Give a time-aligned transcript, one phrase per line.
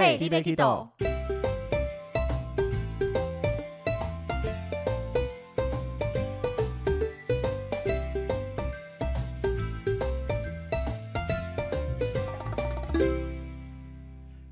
[0.00, 0.88] 嘿你要去倒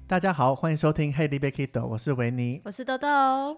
[0.09, 2.61] 大家好，欢迎收听 Hey, l i b Kido，我是维尼。
[2.65, 3.09] 我是豆豆。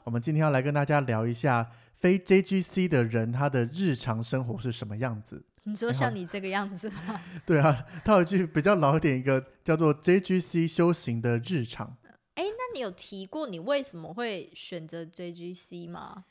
[0.04, 5.42] 我们今天要来跟大家聊一下非 JGC 的人他的日常生活是什么样子。
[5.68, 7.20] 你说像你这个样子吗？
[7.44, 11.96] 对啊，他有一句比较老一点，一个叫做 JGC 修行的日常。
[12.34, 16.24] 哎，那你有提过你为什么会选择 JGC 吗？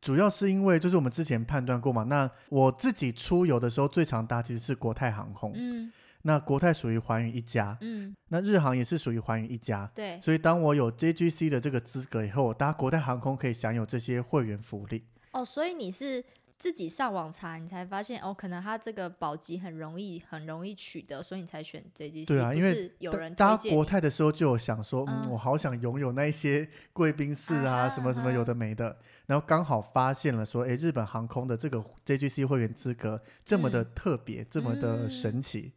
[0.00, 2.04] 主要是因为就是我们之前判断过嘛。
[2.04, 5.52] 那我自己出游的时候最常搭其实是国泰航空。
[5.54, 5.92] 嗯。
[6.22, 7.76] 那国泰属于寰宇一家。
[7.82, 8.16] 嗯。
[8.28, 9.90] 那日航也是属于寰宇一家。
[9.94, 10.18] 对。
[10.22, 15.04] 所以当我有 JGC 的这个资格以后，我搭国泰航空可以享有这些会员福利。
[15.32, 16.24] 哦，所以你是。
[16.60, 22.26] 自己上网查，你才发现哦，可能他这个保级很容易，很容易取得，所以你才选 JGC。
[22.26, 28.94] 对啊，因为有人搭国泰的时候就有想说，嗯，我好想拥有那一些贵宾室啊，什么什么有的没的。
[29.24, 35.72] 然后刚好发现了说，哎，日本航空的这个 JGC 会员资格这么的特别，这么的神奇，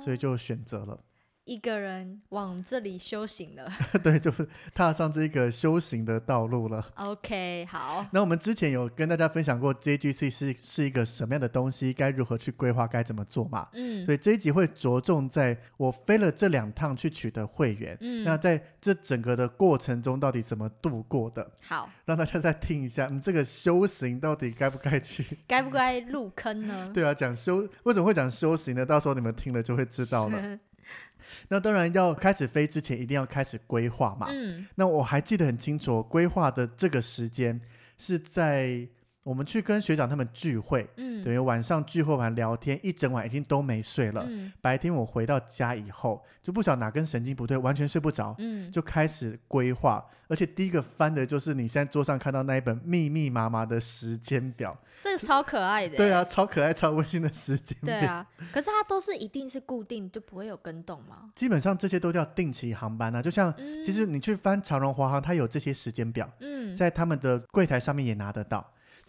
[0.00, 1.02] 所以就选择了。
[1.50, 3.68] 一个人往这里修行了，
[4.04, 6.92] 对，就是踏上这个修行的道路了。
[6.94, 8.06] OK，好。
[8.12, 13.66] 那我们之前有跟大家分享过 JGC 是是一个什么样的东西，该如何去规划，该怎么做嘛？
[13.72, 14.04] 嗯。
[14.04, 21.50] 所以这一集会着重在我飞了这两趟去取得会员，嗯，那在这整个的过程中到底怎么度过的？
[21.62, 25.26] 好，让大家再听一下，嗯，这个修行到底该不该去？
[25.48, 26.88] 该不该入坑呢？
[26.94, 28.86] 对啊，讲修为什么会讲修行呢？
[28.86, 30.40] 到时候你们听了就会知道了。
[31.48, 34.28] 那当然要开始飞之前，一定要开始规划嘛。
[34.30, 37.60] 嗯，那我还记得很清楚，规划的这个时间
[37.98, 38.86] 是在
[39.22, 44.24] 我们去跟学长他们聚会，嗯，等于晚上聚会完聊天，一整晚已经都没睡了。
[44.26, 48.34] 嗯，白天我回到家以后，就不晓得哪根神经不对，完全睡不着。
[48.38, 54.76] 嗯，就开始规划，而且第一个翻的就是你现在桌上看到那一本密密麻麻的时间表。
[55.04, 61.30] 这个超可爱的，对啊，超可爱、超温馨的时间对啊，可是它都是一定是固定，就不会有跟动吗？
[61.34, 63.20] 基本上这些都叫定期航班啊。
[63.22, 63.54] 就像
[63.84, 68.66] 其实你去翻长荣、华航，它有这些时间表，嗯，在他们的柜台上面也拿得到。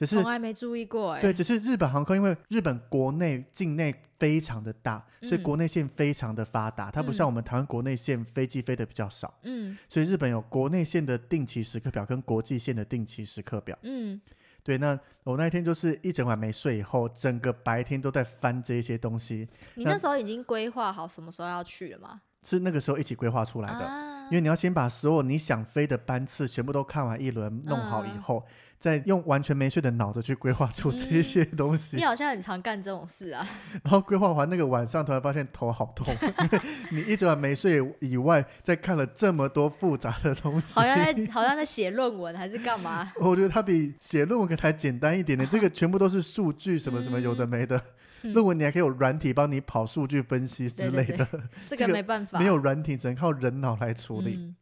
[0.08, 6.90] 只是从来没注意过，哎，对，只是日本航空，因为日本国内境内非常的大，所以国内线非常的发达。
[6.92, 14.20] 它不像我们台湾国内线飞机飞的比较少，嗯，所以日本有国内线的定期时刻表跟国际线的定期时刻表，嗯。
[14.64, 19.50] 对，那我那一天就是一整晚没睡，以后整个白天都在翻这些东西。
[19.74, 22.22] 你那时候已经规划好什么时候要去了吗？
[22.44, 28.46] 是那个时候一起规划出来的，因为你要先把所有你想飞的班次全部都看完一轮，弄好以后。
[28.82, 33.48] 在用完全没睡的脑子去规划出这些东西，你好像很常干这种事啊。
[33.84, 36.14] 然后规划完那个晚上，突然发现头好痛，
[36.90, 43.14] 你一整晚没睡以外，在看了这么多复杂的东西，好像在好像在写论文还是干嘛？
[43.22, 47.80] 我觉得它比写论文可还简单一点点，这个全部都是数据什么什么有的没的。
[48.24, 51.28] 论文你还可以有软体帮你跑数据分析之类的，
[51.68, 54.54] 这个没办法，没有软体只能靠人脑来处理。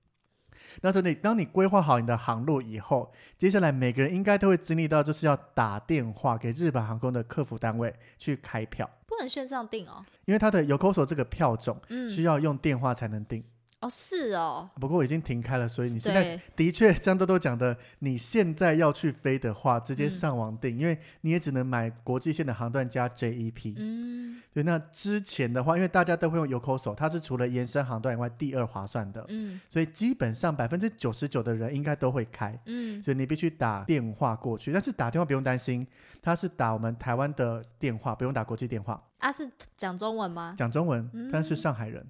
[0.81, 13.43] 那所以，当你规划好你的航路以后，接下来每个人应该都会经历到，就是要打电话给日本航空的客服单位去开票，不能线上订哦，因为它的 Yokoso 这个票种需要用电话才能订。
[13.81, 23.75] 哦，是哦，不过已经停开了，所以你现在的确像豆豆讲的，你现在要去飞的话，直接上网订，因为你也只能买国际线的航段加 JEP。
[23.77, 29.23] 嗯，对，那之前的话，因为大家都会用 Yokoso，它是除了延伸航段以外第二划算的。
[29.29, 32.59] 嗯，所以基本上百分之九十九的人应该都会开。
[32.65, 35.87] 嗯，所以你必须打电话过去，但是打电话不用担心，
[36.21, 39.01] 他是打我们台湾的电话，不用打国际电话。
[39.19, 40.53] 啊，是讲中文吗？
[40.57, 42.05] 讲中文，但是上海人。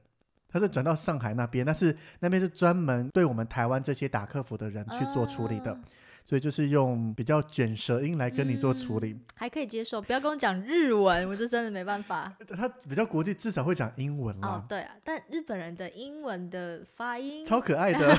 [0.51, 5.77] 他是转到上海那边，但是那边是专门对我们台湾这些打客服的人去做处理的，
[6.25, 10.01] 所以就是用比较卷舌音来跟你做处理，还可以接受。
[10.01, 12.33] 不要跟我讲日文，我这真的没办法。
[12.49, 14.47] 他比较国际，至少会讲英文啦。
[14.47, 18.18] 哦，对啊，但日本人的英文的发音超可爱的。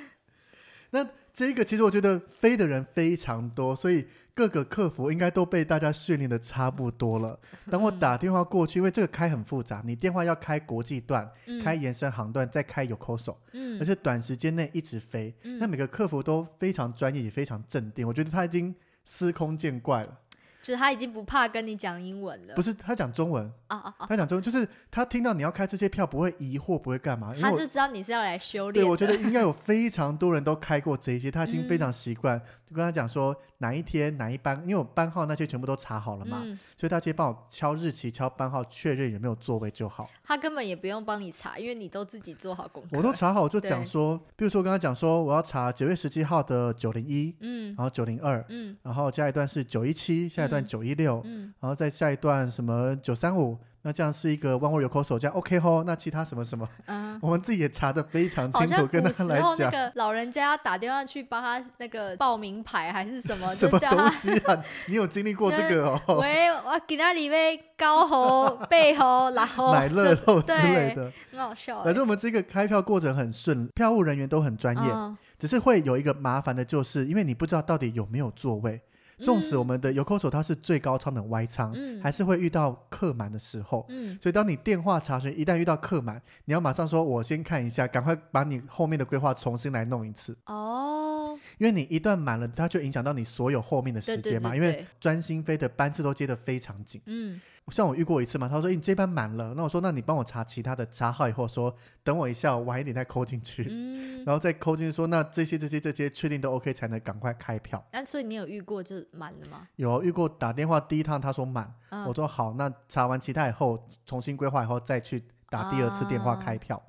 [0.90, 4.06] 那这个其实我觉得飞的人非常多，所以。
[4.34, 7.38] 各个客服应该都被大家训练的差不多了。
[7.70, 11.30] 等我打电话过去，因为这个开很复杂，你电话要开国际段、
[11.62, 13.18] 开延伸航段，再开有 o
[13.52, 18.06] 嗯，而且短时间内一直飞，那每个客服都非常专业，也非常镇定。
[18.06, 20.18] 我觉得他已经司空见惯了。
[20.60, 22.54] 就是他已经不怕跟你讲英文了。
[22.54, 24.06] 不是他讲中文啊啊啊！
[24.08, 28.84] 他讲中文，就是他听到你要开这些票，不会疑惑，不会干嘛，他就知道你是要来修炼。
[28.84, 32.40] 对，我觉得应该有非常多人都开过这些，他已经非常习惯。
[32.66, 36.42] 就跟他讲说哪一天哪一班，因为我班号那些全部都查好了嘛，
[36.78, 40.08] 所以他直接帮我敲日期、敲班号，确认有没有座位就好。
[40.24, 42.88] 他根本也不用帮你查，因为你都自己做好功课。
[42.92, 53.58] 我都查好，我就讲说，比如说我跟他讲说，我要查九月十七号的九零一，嗯，然后九零二，嗯，然后下一段是九一七，下一段九一六，嗯，然后再下一段什么九三五。
[53.86, 55.84] 那这样是一个万物有口手，这样 OK 吼？
[55.84, 59.58] 那其他什么什么， 嗯， 我们自己也查的非常清楚，跟他来讲。
[59.58, 63.46] 那个老人家打电话去帮他那个报名牌还是什么？
[63.54, 64.64] 什么东西啊？
[64.88, 66.18] 你有经历过这个哦？
[66.18, 71.82] 喂，我给他里面高喉、背喉，然后买乐透之类的，很好笑。
[71.84, 78.80] 反正我们这个开票过程很顺，票务人员都很专业，只是会有一个麻烦的，就是因为你不知道到底有没有座位。
[79.18, 83.86] 纵使我们的油口手它是最高仓的 Y 仓，还是会遇到客满的时候。
[84.20, 91.13] 所以当你电话查询，一旦遇到客满，你要马上说：“我先看一下，赶快把你后面的规划重新来弄一次。”哦，
[91.58, 94.54] 因为你一段满了，它就影响到你所有后面的时间嘛。
[94.54, 97.00] 因为专心飞的班次都接得非常紧。
[97.06, 97.40] 嗯。
[97.72, 109.66] 像我遇过一次嘛，他说：“你这班满了。”那我说：“那你帮我查其他的，查好以后说等我一下，晚一点再扣进去。”嗯， 然后再扣进去说：“那这些这些这些确定都 OK 才能赶快开票。”那所以你有遇过就满了吗？
[109.76, 111.72] 有遇过打电话第一趟他说满，
[112.06, 116.82] 我说好，那查完其他以后重新规划以后再去打第二次电话开票。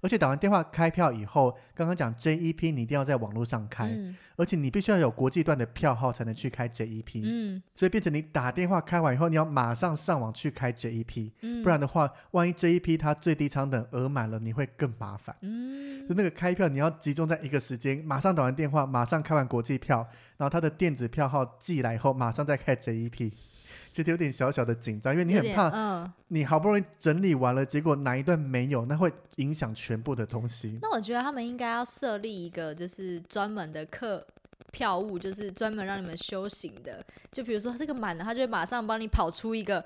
[0.00, 3.96] 而且打完电话开票以后，刚刚讲 JEP 你一定要在网络上开，
[4.36, 7.22] 而且你必须要有国际段的票号才能去开 JEP。
[7.24, 15.34] 嗯，所以变成你打电话开完以后，你要马上上网去开 JEP，不然的话，万一 JEP 它最低舱等额满了，你会更麻烦。
[15.42, 20.06] 嗯，就那个开票你要集中在一个时间，马上打完电话，马上开完国际票，
[20.36, 23.32] 然后它的电子票号寄来以后，马上再开 JEP。
[23.96, 30.78] 其实有点小小的紧张，因为你很怕，嗯你好不容易整理完了，结果哪一段没有，那会影响全部的东西。
[30.82, 34.22] 那我觉得他们应该要设立一个，就是专门的客
[34.70, 37.02] 票务，就是专门让你们修行的。
[37.32, 39.82] 就比如说这个满了，他就会马上帮你跑出一个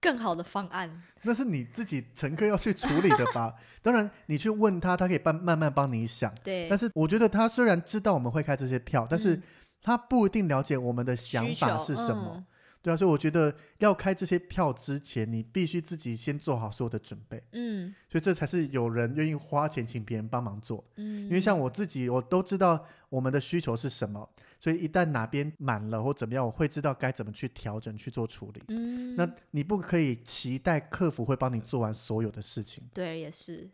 [0.00, 0.88] 更好的方案。
[1.22, 3.54] 那是你自己乘客要去处理的吧？
[3.82, 6.32] 当然，你去问他，他可以帮慢慢帮你想。
[6.44, 6.68] 对。
[6.68, 9.42] 但是我觉得他虽然知道我们会开这些票，但是
[9.82, 12.44] 他不一定了解我们的想法是什么。
[12.80, 17.42] 对啊，所以我觉得要开这些票之前，你必须自己先做好所有的准备。
[17.52, 20.84] 嗯，所以这才是有人愿意花钱请别人帮忙做。
[20.96, 24.28] 嗯，因为像我自己，我都知道我们的需求是什么，
[24.60, 28.62] 所以一旦哪边满了或怎么样，我会知道该怎么去调整去做处理。
[28.68, 32.84] 嗯，那你不可以期待客服会帮你做完所有的事情。
[32.94, 33.68] 对，也是。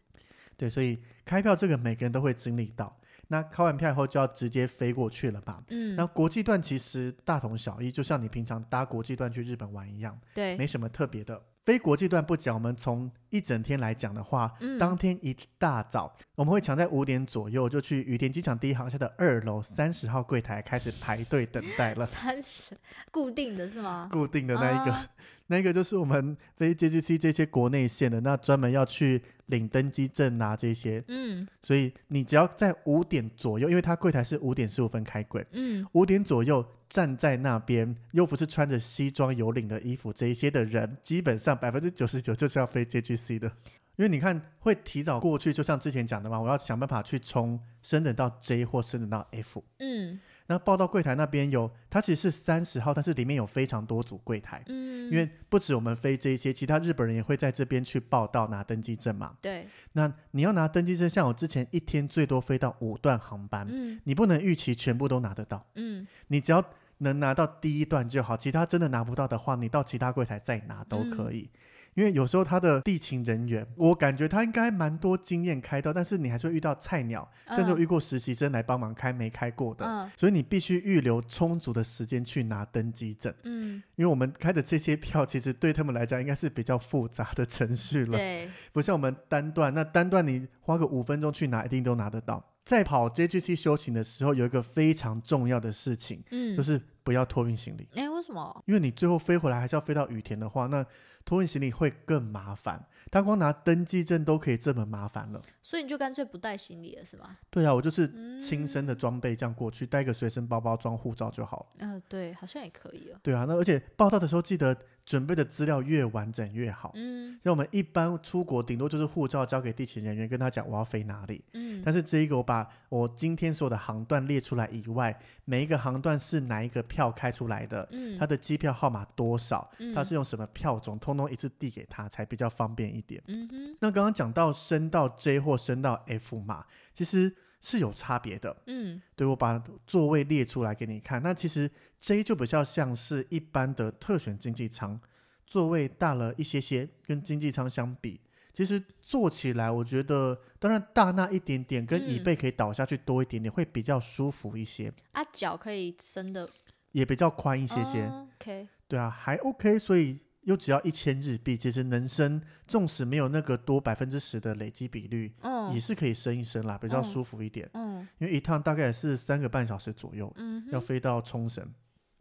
[0.56, 2.96] 对，所以开票这个每个人都会经历到。
[3.34, 5.60] 那开完票以后就要直接飞过去了吧？
[5.70, 11.42] 嗯，那国际段其实大同小异，就像你平常搭国际段去日本玩一样，对，没什么特别的。
[11.64, 22.06] 非国际段不讲，我们从一整天来讲的话，当天一大早我们会抢在五点左右就去羽田机场第一航厦的二楼三十号柜台开始排队等待了。
[22.06, 22.76] 三十，
[23.10, 24.08] 固定的是吗？
[24.12, 25.08] 固定的那一个。
[25.48, 43.48] 那个就是我们 飞 JGC 这些国内线的，那专门要去领登机证啊这些，嗯，所以你只要在五点左右，因为它柜台是五点十五分开柜，嗯，五点左右站在那边，又不是穿着西装有领的衣服，这一些的人，基本上百分之九十九就是要飞 JGC 的，
[43.96, 50.18] 因为你看会提早过去，就像之前讲的嘛，我要想办法去冲升等到 J 或升等到 F，嗯。
[50.46, 59.34] 那报到柜台那边有，它其实是三十号，但是里面有非常多组柜台，嗯，因为不止我们飞这一些，其他日本人也会在这边去报到拿登机证嘛。
[59.40, 59.66] 对。
[59.92, 66.62] 那你要拿登机证，像我之前一天最多飞到五段航班，嗯，你不能预期全部都拿得到，嗯，你只要
[66.98, 71.48] 能拿到第一段就好，其他真的拿不到的话，你到其他柜台再拿都可以。
[71.94, 83.32] 因为有时候他的地勤人员，我感觉他应该蛮多经验开到，但是你还是会遇到菜鸟，甚至遇过实习生来帮忙开没开过的，所以你必须预留充足的时间去拿登机证。
[83.44, 92.44] 嗯，因为我们开的这些票，其实对他们来讲应该是比较复杂的程序了，对，不像我们单段，那单段你花个五分钟去拿，一定都拿得到。
[92.64, 97.86] 在跑 JGC 修行的时候，有一个非常重要的事情，嗯，就是不要托运行李。
[97.94, 98.64] 哎，为什么？
[98.66, 100.84] 因为你最后飞回来还是要飞到羽田的话，那。
[101.26, 107.36] 托运行李会更麻烦，他光拿登记证都可以这么麻烦了，所以你就干脆不带行李了，是吗？
[107.50, 111.66] 对啊，我就是亲身的装备这样过去，带个随身包包装护照就好了。
[111.78, 113.18] 嗯，对，好像也可以哦。
[113.22, 114.76] 对啊，那而且报道的时候记得。
[115.06, 116.90] 准备的资料越完整越好。
[116.94, 121.44] 嗯，像我们一般出国，顶多就是护照交给地勤人员，跟他讲我要飞哪里。
[121.52, 127.86] 嗯，但是这一个我把我今天所有的航段列出来以外，每一个航段是哪一个票开出来的，
[128.18, 133.22] 他的机票号码多少，他是用什么票种，通通一次递给他才比较方便一点。
[133.26, 133.76] 嗯哼。
[133.80, 138.56] 那刚刚讲到升到 J 或升到 F 嘛，其实是有差别的。
[138.66, 141.22] 嗯，对我把座位列出来给你看。
[141.22, 141.70] 那其实
[142.00, 145.00] J 就比较像是一般的特选经济舱，
[145.46, 148.20] 座位大了一些些，跟经济舱相比。
[148.52, 154.92] 其实坐起来，我觉得当然大那一点点，跟椅背可以倒下去多一点点，会比较舒服一些。
[155.10, 156.48] 啊，脚可以伸的
[156.92, 158.06] 也比较宽一些些。
[158.06, 167.68] OK，对啊，还 OK，所以又只要一千日币，其实能升，纵使没有那个多百分之十的累积比率，嗯，也是可以升一升啦，比较舒服一点。
[167.74, 171.66] 嗯，因为一趟大概是三个半小时左右，嗯，要飞到冲绳，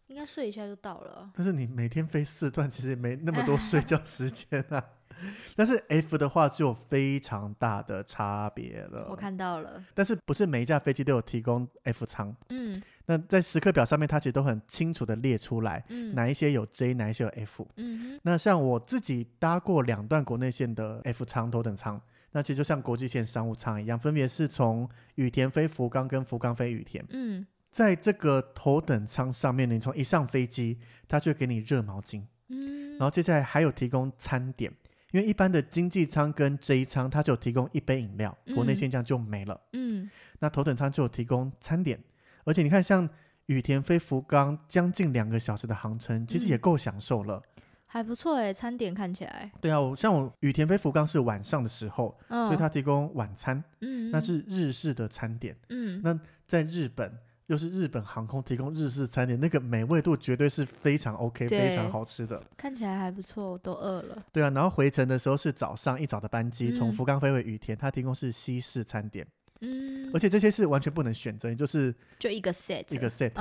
[0.07, 1.31] 应该睡一下就到了。
[1.33, 4.83] 但是你每天飞四段，其实也没那么多 睡觉时间啊。
[5.55, 9.07] 但是 F 的话就有非常大的差别了。
[9.09, 9.83] 我看到了。
[9.93, 12.35] 但是不是每一架飞机都有提供 F 舱？
[12.49, 12.81] 嗯。
[13.05, 17.67] 那在时刻表上面，它其实都很清楚的列出来，哪一些有 J，哪一些有 F。
[17.75, 22.01] 嗯那像我自己搭过两段国内线的 F 舱头等舱，
[22.31, 27.05] 那其实就像国际线商务舱一样，分别是从羽田飞福冈跟福冈飞羽田。
[27.09, 27.45] 嗯。
[27.69, 30.77] 在这个头等舱上面，你从一上飞机，
[31.07, 32.23] 它就给你热毛巾。
[32.47, 32.91] 嗯。
[32.91, 34.71] 然后接下来还有提供餐点。
[35.13, 39.61] 因为一般的经济舱跟 J 舱，它就有提供一杯饮料，国内线这样就没了。
[39.73, 41.99] 嗯，那头等舱就有提供餐点，
[42.45, 43.07] 而且你看，像
[43.45, 47.39] 羽田飞福冈将近两个小时的航程，其实也够享受了，
[47.85, 49.51] 还不错哎，餐点看起来。
[49.61, 57.15] 对啊，像我羽田飞福冈是晚上的时候，所以它提供晚餐，嗯，那是日式的餐点，嗯，那在日本。
[57.47, 62.41] 又是日本航空提供日式餐点，那个美味度绝对是非常 OK，非常好吃的。
[62.55, 64.23] 看起来还不错，都饿了。
[64.31, 69.27] 对啊，然后回程的时候是早上一早的班机，从福冈飞回羽田，它提供是西式餐点。
[69.61, 73.31] 嗯，而且这些是完全不能选择，也就是就一个 set，一个 set，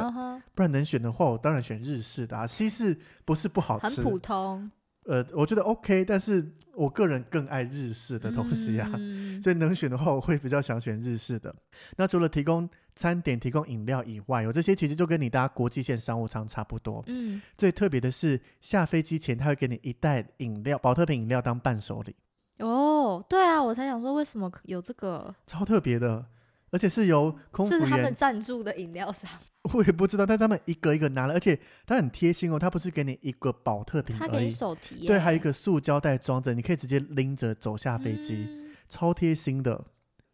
[0.55, 2.47] 不然能选的话，我当然选日式的啊。
[2.47, 4.71] 西式不是不好吃，很普通。
[5.05, 8.89] 呃，我觉得 OK，但是我个人更爱日式的东西啊，
[9.43, 11.55] 所以能选的话，我会比较想选日式的。
[11.97, 17.03] 那除了提供餐点、提供饮料以外，有这些其实就跟你搭国际线商务舱差不多。
[17.09, 22.15] 嗯，最特别的是下飞机前他会给你一袋饮料，保特瓶饮料当伴手礼。
[22.59, 26.25] 哦，对啊，我才想说为什么有这个，超特别的。
[26.73, 29.31] 而且是由空服员他们赞助的饮料商，
[29.75, 38.49] 我也不知道，但他们一个一个拿了，而且他很贴心哦，他不是给你一个保特瓶，他给你手提，对，还有一个塑胶袋装着，你可以直接拎着走下飞机，
[38.89, 39.85] 超贴心的。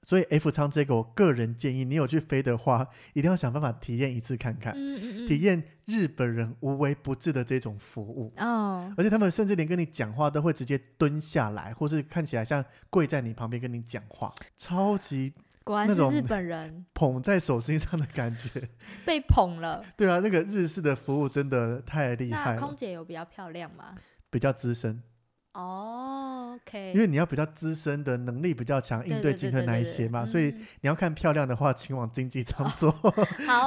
[0.06, 4.72] 所以 F 舱这个，我个人建议，你有去飞的话，一定要想办法体验一次看看，
[5.26, 8.90] 体验日本人无微不至的这种服务哦。
[8.96, 15.34] 而且他们甚至连跟你讲话都会直接蹲下来，或是看起来像跪在你旁边跟你讲话，超级。
[15.68, 18.66] 果然是日本人 捧在手心上的感觉，
[19.04, 19.84] 被捧了。
[19.98, 22.58] 对啊，那个日式的服务真的太厉害了。
[22.58, 23.94] 空姐有比较漂亮吗？
[24.30, 25.02] 比较资深。
[25.52, 26.92] 哦，OK。
[26.94, 32.90] 因为你要比较资深的能力比较强，应对进退那一些嘛，所以你要看漂亮的话，请往经济舱坐。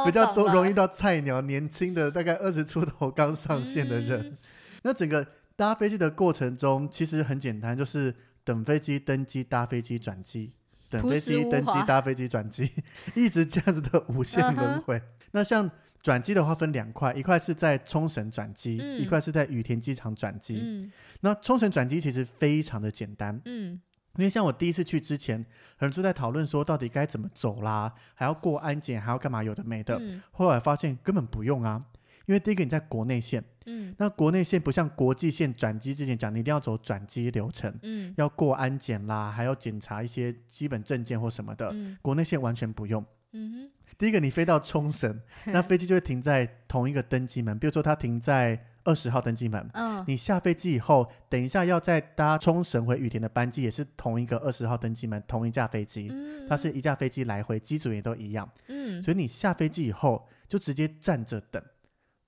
[0.03, 4.37] 比较多容易到菜鸟、年轻的大概二十出头刚上线的人。
[4.81, 10.53] 那整个搭飞机的过程中，其实很简单，就是等飞机登机、搭飞机转机。
[10.91, 12.69] 等飞机登机，搭飞机转机，
[13.15, 15.01] 一直这样子的无限轮回。
[15.31, 15.71] 那像
[16.03, 20.91] 转机的话，分两块，一块是在冲绳转机，一块是在羽田机场转机。
[21.21, 23.79] 那冲绳转机其实非常的简单，嗯，
[24.17, 25.37] 因为像我第一次去之前，
[25.77, 30.01] 很多人都在讨论说到底该怎么走啦，还要过安检，还要干嘛，有的没的。
[30.31, 31.85] 后来发现根本不用啊。
[32.31, 43.05] 因为第一个你在国内线，嗯，那国内线不像国际线转机之前讲，你一定要走转机流程，嗯，要过安检啦，还要检查一些基本证件或什么的，国内线完全不用。
[43.33, 56.09] 嗯哼，第一个你飞到冲绳， 那飞机就会停在同一个登机门，比如说它停在二十号登机门，嗯，你下飞机以后，等一下要再搭冲绳回羽田的班机，也是同一个二十号登机门，同一架飞机，
[56.47, 61.61] 它是一架飞机来回，机组也都一样，嗯，所以你下飞机以后就直接站着等。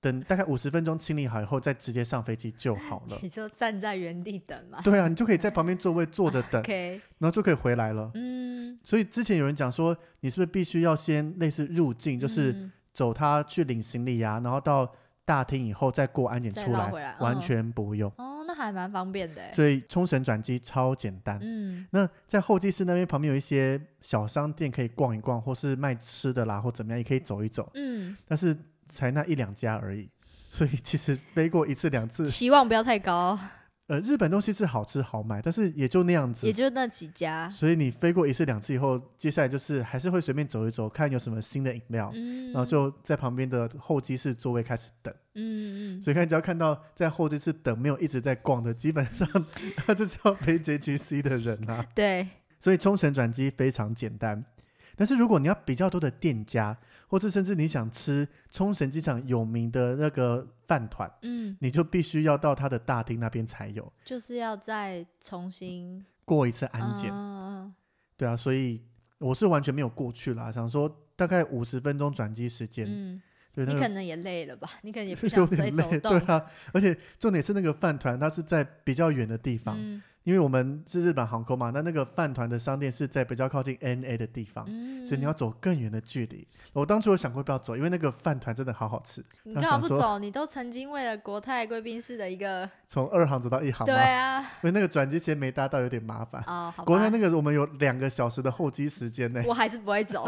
[0.04, 3.18] 等大概五十分钟清理好以后，再直接上飞机就好了。
[3.24, 4.78] 你就站在原地等嘛。
[4.82, 6.62] 对啊，你就可以在旁边座位坐着 等，
[7.18, 8.10] 然后就可以回来了。
[8.14, 8.78] 嗯。
[8.84, 14.92] 所以之前有人讲说，你是不是必须要先类似入境，就是走他去领行李呀，然后到
[15.24, 18.12] 大厅以后再过安检出来，完全不用。
[18.18, 19.40] 哦，那还蛮方便的。
[19.54, 21.38] 所以冲绳转机超简单。
[21.40, 21.86] 嗯。
[21.92, 27.70] 那在候机室那边旁边有一些小商店可以逛一逛，或是卖吃的啦，或怎么样也可以走一走。
[27.72, 28.14] 嗯。
[28.28, 28.54] 但是。
[28.88, 30.08] 才那一两家而已，
[30.48, 33.38] 所以其实飞过一次两次，期望不要太高。
[33.86, 37.50] 呃，日本东西是好吃好买，但是也就那样子，也就那几家。
[37.50, 42.10] 所以你飞过一次两次以后，接下来就是还是会随便走一走，看有什么新的饮料，
[42.46, 45.12] 然后就在旁边的候机室座位开始等。
[45.34, 46.02] 嗯嗯。
[46.02, 49.28] 所以看只要看到在候机室等没有一直在逛的，基本上
[49.76, 51.84] 他就是要飞 JGC 的人啊。
[51.94, 52.26] 对。
[52.58, 54.42] 所以冲绳转机非常简单。
[54.96, 56.76] 但是如果你要比较多的店家，
[57.08, 67.12] 或是甚至你想吃冲绳机场有名的那个饭团，嗯，你就必须要到它的大厅那边才有，就是要再重新过一次安检。
[68.16, 68.82] 对啊，所以
[69.18, 73.20] 我是完全没有过去啦，想说大概五十分钟转机时间，嗯，
[73.54, 74.68] 你可能也累了吧？
[74.82, 76.18] 你可能也不想再走动。
[76.18, 80.02] 对啊，而且重点是那个饭团，它是在比较远的地方。
[80.24, 84.64] 因为我们是日本航空嘛，那那个饭团的商店是在比较靠近 NA 的地方，
[85.06, 86.48] 所以你要走更远的距离。
[86.72, 89.22] 我当初有想过不要走，因为那个饭团真的好好吃。
[89.42, 90.18] 你干嘛不走？
[90.18, 96.42] 你都曾经为了国泰贵宾室的一个从二航走到一航，对啊，因为那个转机前没搭到，有点麻烦。
[96.46, 99.42] 哦，国泰那个我们有两个小时的候机时间呢。
[99.46, 100.26] 我还是不会走。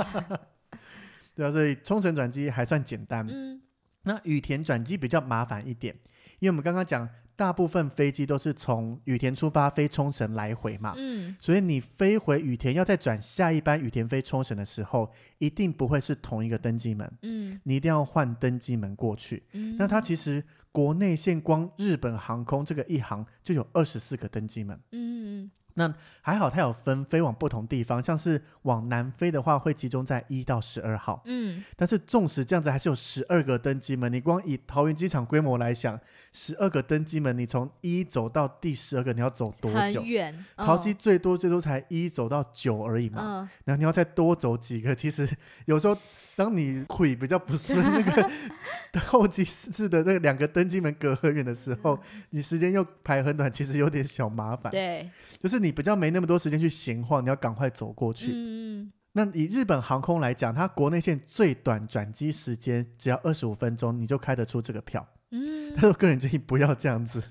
[1.34, 3.26] 对啊，所以冲绳转机还算简单。
[3.30, 3.62] 嗯，
[4.02, 5.94] 那羽田转机比较麻烦一点，
[6.38, 7.08] 因为我们刚刚讲。
[7.36, 19.42] 大部分飞机都是从羽田出发飞冲绳来回嘛，嗯，所以你飞回羽田要再转下一班羽田飞冲绳的时候，一定不会是同一个登机门，嗯，你一定要换登机门过去。
[19.78, 25.50] 那它其实国内线光日本航空这个一航就有二十四个登机门，嗯。
[25.78, 25.92] 那
[26.22, 31.22] 还好，它有分飞往不同地方，像是往南飞的话，会集中在一到十二号。
[31.26, 34.10] 嗯，但是纵使这样子，还是有十二个登机门。
[34.10, 36.00] 你光以桃园机场规模来想，
[36.32, 40.00] 十二个登机门，你从一走到第十二个，你要走多久？
[40.00, 40.44] 很远。
[40.56, 43.20] 桃机最多最多才一走到九而已嘛。
[43.22, 43.48] 嗯。
[43.66, 45.28] 然后你要再多走几个，其实
[45.66, 45.96] 有时候
[46.34, 48.30] 当你腿比较不顺，那个
[49.00, 54.72] 候机室的那两个登机门隔很远的时候，你时间又排很短，其实有点小麻烦。
[54.72, 55.65] 对，就是你。
[55.66, 58.30] 你比较没那么多时间去闲晃，你要赶快走过去。
[58.32, 65.06] 嗯，那以日本航空来讲，它国内线最短转机时间只要二十五分钟，你就开得出这个票。
[65.32, 67.22] 嗯，但是我个人建议不要这样子。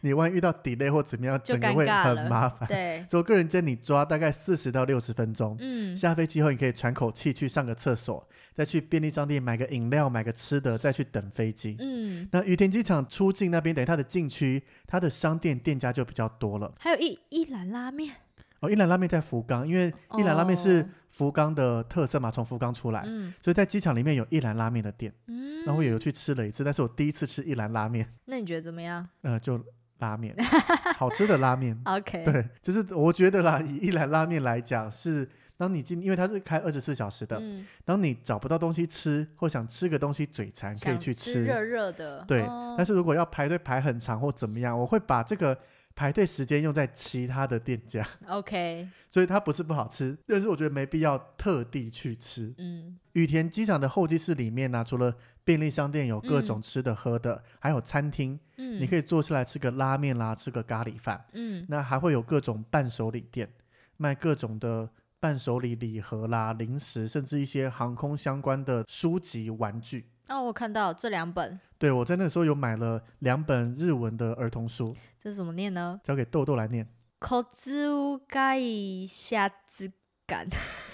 [0.00, 2.68] 你万一遇到 delay 或怎么样，整个会很麻烦。
[2.68, 5.56] 对， 所以我个人建议你抓大概四十到六十分钟。
[5.60, 11.76] 嗯，下飞机后你可以喘口气，去上个厕所，再去便利商店买个饮料、买个吃的，再去等飞机。
[11.80, 16.72] 嗯，那羽田机场出境那边，等于它的禁区，它的商店店家就比较多了。
[16.78, 18.14] 还有一一兰拉面。
[18.60, 19.86] 哦，一兰拉面在福冈，因为
[20.18, 23.02] 一兰拉面是福冈的特色嘛，从福冈出来，
[23.40, 25.14] 所以在机场里面有一兰拉面的店。
[25.28, 28.04] 嗯，然后我也有去吃了一次，但是我第一次吃一兰拉面。
[28.24, 29.08] 那你觉得怎么样？
[29.22, 29.64] 呃，就。
[29.98, 30.34] 拉面，
[30.96, 31.78] 好吃的拉面。
[31.84, 37.42] OK，对，就是我觉得啦，以一兰拉面来讲，是当你进，因为它是开二十四小时的，
[37.84, 42.24] 当你找不到东西吃，或想吃个东西嘴馋，可以去吃热热的。
[42.28, 42.42] 对，
[42.76, 45.58] 但是如果要排队排很长或怎么样，我会把这个
[45.96, 48.06] 排队时间用在其他的店家。
[48.28, 52.54] OK， 所以它不是不好吃，但是我觉得没必要特地去吃。
[52.58, 55.12] 嗯，羽田机场的候机室里面呢，除了
[55.48, 63.48] 便利商店有各种吃的喝的，还有餐厅，嗯，你可以坐下来吃个拉面啦，吃个咖喱饭，嗯，那还会有各种伴手礼店，
[63.96, 70.10] 卖各种的伴手礼礼盒啦、零食，甚至一些航空相关的书籍、玩具。
[70.28, 74.94] 哦，我看到这两本，对我在那个时候有买了两本日文的儿童书。
[75.22, 75.98] 这是怎么念呢？
[76.04, 76.86] 交给豆豆来念。
[77.20, 77.88] 口子
[78.28, 78.60] 盖
[79.08, 79.90] 下子
[80.26, 80.46] 感。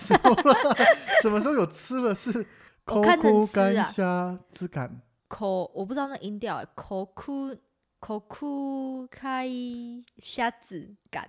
[1.22, 2.46] 什么时候有吃了是？
[2.86, 3.60] 我看成吃
[4.02, 5.00] 啊，质感。
[5.28, 7.56] 口我不知道那音调，口哭
[7.98, 9.48] 口哭开
[10.18, 11.28] 虾子感。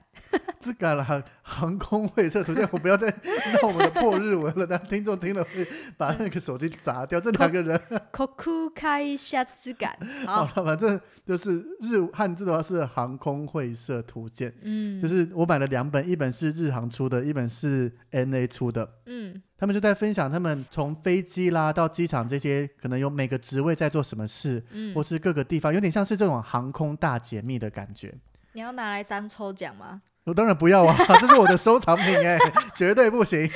[0.60, 7.22] 质感了航航空会社图鉴，我不要再闹我们的破日文了，但听众听了会把那个手机砸掉。
[7.22, 7.80] 这两个人。
[8.12, 9.98] 口哭开虾质感。
[10.26, 14.54] 好，反正就是日汉字的话是航空会社图鉴。
[14.64, 18.90] 嗯，就是我买了两本，一本是日航出的，一本是 NA 出的。
[19.06, 19.42] 嗯。
[19.58, 28.14] 他们就在分享他们从飞机啦到机场这些，可能有每个职位在做什么事，嗯，或是各个地方，有点像是这种航空大解密的感觉。
[28.56, 30.02] 你要拿来当抽奖吗？
[30.24, 32.40] 我当然不要啊， 这是我的收藏品哎，
[32.76, 33.48] 绝对不行，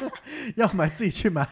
[0.56, 1.46] 要买自己去买。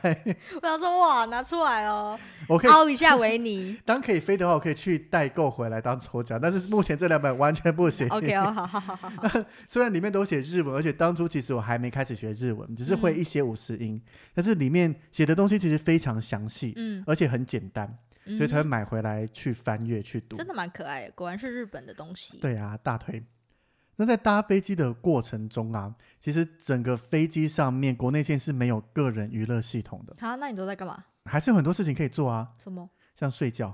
[0.60, 3.78] 我想说哇，拿出来哦，我可以凹一下维尼。
[3.84, 8.08] 当可以飞的话，我可以去代购回来当抽奖，但是目前这两本完全不行。
[8.08, 9.44] OK，好好好好好。
[9.68, 14.00] 虽然里面都写日文，而且当初其实我还没开始学日文，只是会一些五十音，
[14.34, 20.36] 但是里面写的东西其实非常详细，嗯，而且很简单，所以才会买回来去翻阅去读。
[20.36, 22.38] 真的蛮可爱的，果然是日本的东西。
[22.38, 23.22] 对啊，大推。
[23.96, 30.14] 那在搭飞机的过程中啊，其实整个飞机上面国内线是没有个人娱乐系统的。
[30.18, 31.04] 好，那你都在干嘛？
[31.26, 32.50] 还是有很多事情可以做啊。
[32.58, 32.90] 什么？
[33.18, 33.72] 像睡觉，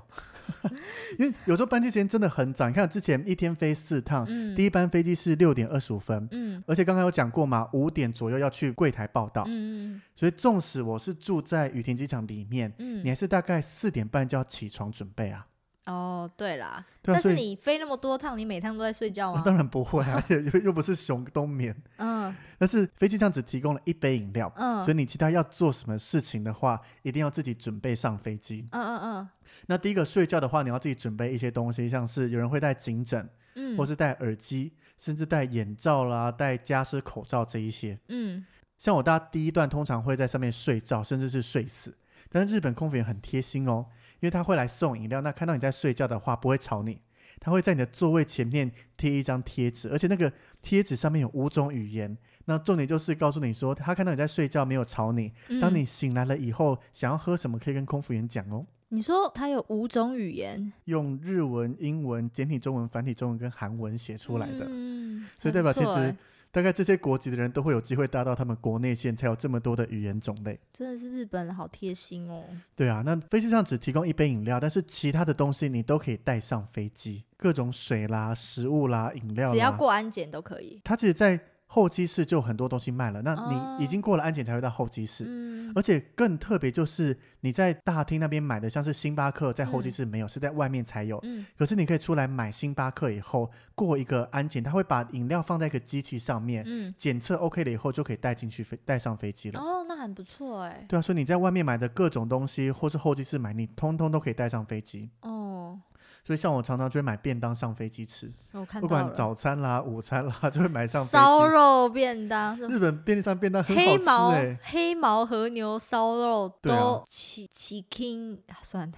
[1.17, 2.67] 因为有时候班机时间真的很早。
[2.67, 4.25] 你看之前一天飞四趟，
[4.55, 15.47] 第一班飞机是六点二十五分，嗯，而且刚刚有讲过嘛，五点左右要去柜台报到，嗯嗯，所以纵使我是住在羽田机场里面，嗯，你还是大概四点半就要起床准备啊。
[15.85, 19.41] 哦，对啦，但是你飞那么多趟，你每趟都在睡觉吗？
[19.43, 21.75] 当然不会啊， 又又不是熊冬眠。
[21.97, 28.67] 嗯，但是飞机上只提供了一杯饮料，嗯，所以你其他要做什么事情的话，一定要自己准备上飞机。
[28.71, 29.29] 嗯嗯嗯。
[29.65, 37.99] 那第一个睡觉的话，你要自己准备一些东西，像是有人会带颈枕，嗯，或是戴耳机，甚至戴眼罩啦，戴加湿口罩这一些。
[38.09, 38.45] 嗯，
[38.77, 41.97] 像我搭第一段，通常会在上面睡觉，甚至是睡死。
[42.29, 43.87] 但是日本空服员很贴心哦。
[44.21, 47.01] 因为他会来送饮料，那看到你在睡觉的话，不会吵你。
[47.39, 50.31] 他会在你的座位前面贴一张贴纸，而且那个
[50.61, 52.15] 贴纸上面有五种语言。
[52.45, 55.31] 那重点就是告诉你说，他看到你在睡觉，没有吵你。
[55.59, 58.65] 当你醒来了以后，想要喝什么，可以跟空服员讲哦。
[58.89, 66.15] 你说他有五种语言，用日文、英文、简体中文、繁体中文跟韩文写出来的，嗯所以代表其实。
[66.51, 70.59] 大概这些国籍的人都会有机会搭到他们国内线，才有这么多的语言种类。
[70.73, 72.43] 真的是日本人好贴心哦。
[72.75, 80.81] 对啊，那飞机上只提供一杯饮料，但是其他的东西你都可以带上飞机，各种水啦、食物啦、饮料，只要过安检都可以。
[80.83, 81.39] 它其实，在
[81.73, 83.33] 候机室就很多东西卖了，那
[83.77, 85.23] 你已经过了安检才会到候机室。
[85.25, 91.17] 嗯，而且更特别就是你在大厅那边买的，像是星巴克在候机室没有，是在外面才有。
[91.23, 99.61] 嗯，可是你可以出来买星巴克以后，过一个安检，他会把饮料放在一个机器上面，嗯，检测 OK 了以后就可以带进去飞带上飞机了。
[99.61, 100.85] 哦，那很不错哎。
[100.89, 105.09] 对啊，所以你在外面买的各种东西，或是候机室买，你通通都可以带上飞机。
[105.21, 105.79] 哦。
[106.23, 108.31] 所以像我常常就会买便当上飞机吃，
[108.79, 111.03] 不管早餐啦、午餐啦， 就会买上。
[111.03, 118.97] 烧肉便当，日本便利商便当很好吃哎，黑毛和牛烧肉都起起 king，算了，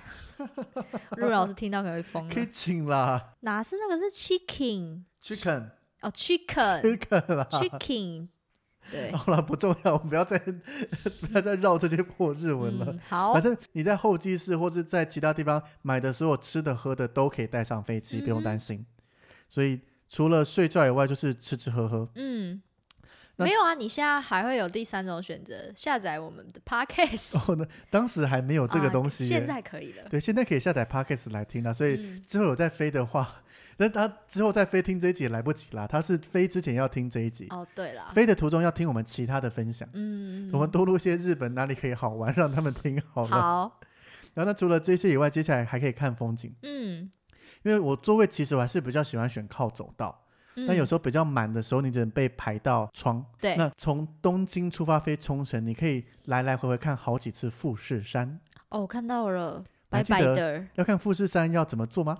[1.18, 2.34] 陆老师听到可能会疯了。
[2.34, 5.70] chicken 啦，哪是那个是 chicken？chicken
[6.02, 8.28] 哦，chicken，chicken 啦，chicken。
[8.93, 10.38] 对，好了，不重要，我们不要再
[11.19, 12.95] 不要再绕这些破日文了。
[13.10, 18.86] 好，反正你在候机室或者在其他地方买的所有吃的喝的都可以带上飞机，不用担心。
[19.49, 22.08] 所以除了睡觉以外，就是吃吃喝喝。
[22.15, 22.62] 嗯，
[23.36, 27.36] 没有啊，你现在还会有第三种选择，下载我们的 podcast。
[27.51, 30.03] 哦，那当时还没有这个东西，现在可以了。
[30.10, 31.73] 对，现在可以下载 podcast 来听了。
[31.73, 33.42] 所以之后有在飞的话。
[33.84, 43.30] 那他之后再飞听这一集也来不及啦，他是飞之前要听这一集哦，对了，飞的途中要听我们其他的分享，嗯，我们多录些日本哪里可以好玩，让他们听好了。
[43.30, 43.80] 好，
[44.34, 47.10] 然后那除了这些以外，接下来还可以看风景，嗯，
[47.63, 50.24] 因为我座位其实我还是比较喜欢选靠走道，
[50.67, 53.26] 但有时候比较满的时候，你只能被排到窗。
[53.41, 58.39] 对，那从东京出发飞冲绳，你可以来来回回看好几次富士山。
[58.69, 60.65] 哦，我看到了，白白的。
[60.76, 62.17] 要看富士山要怎么做吗？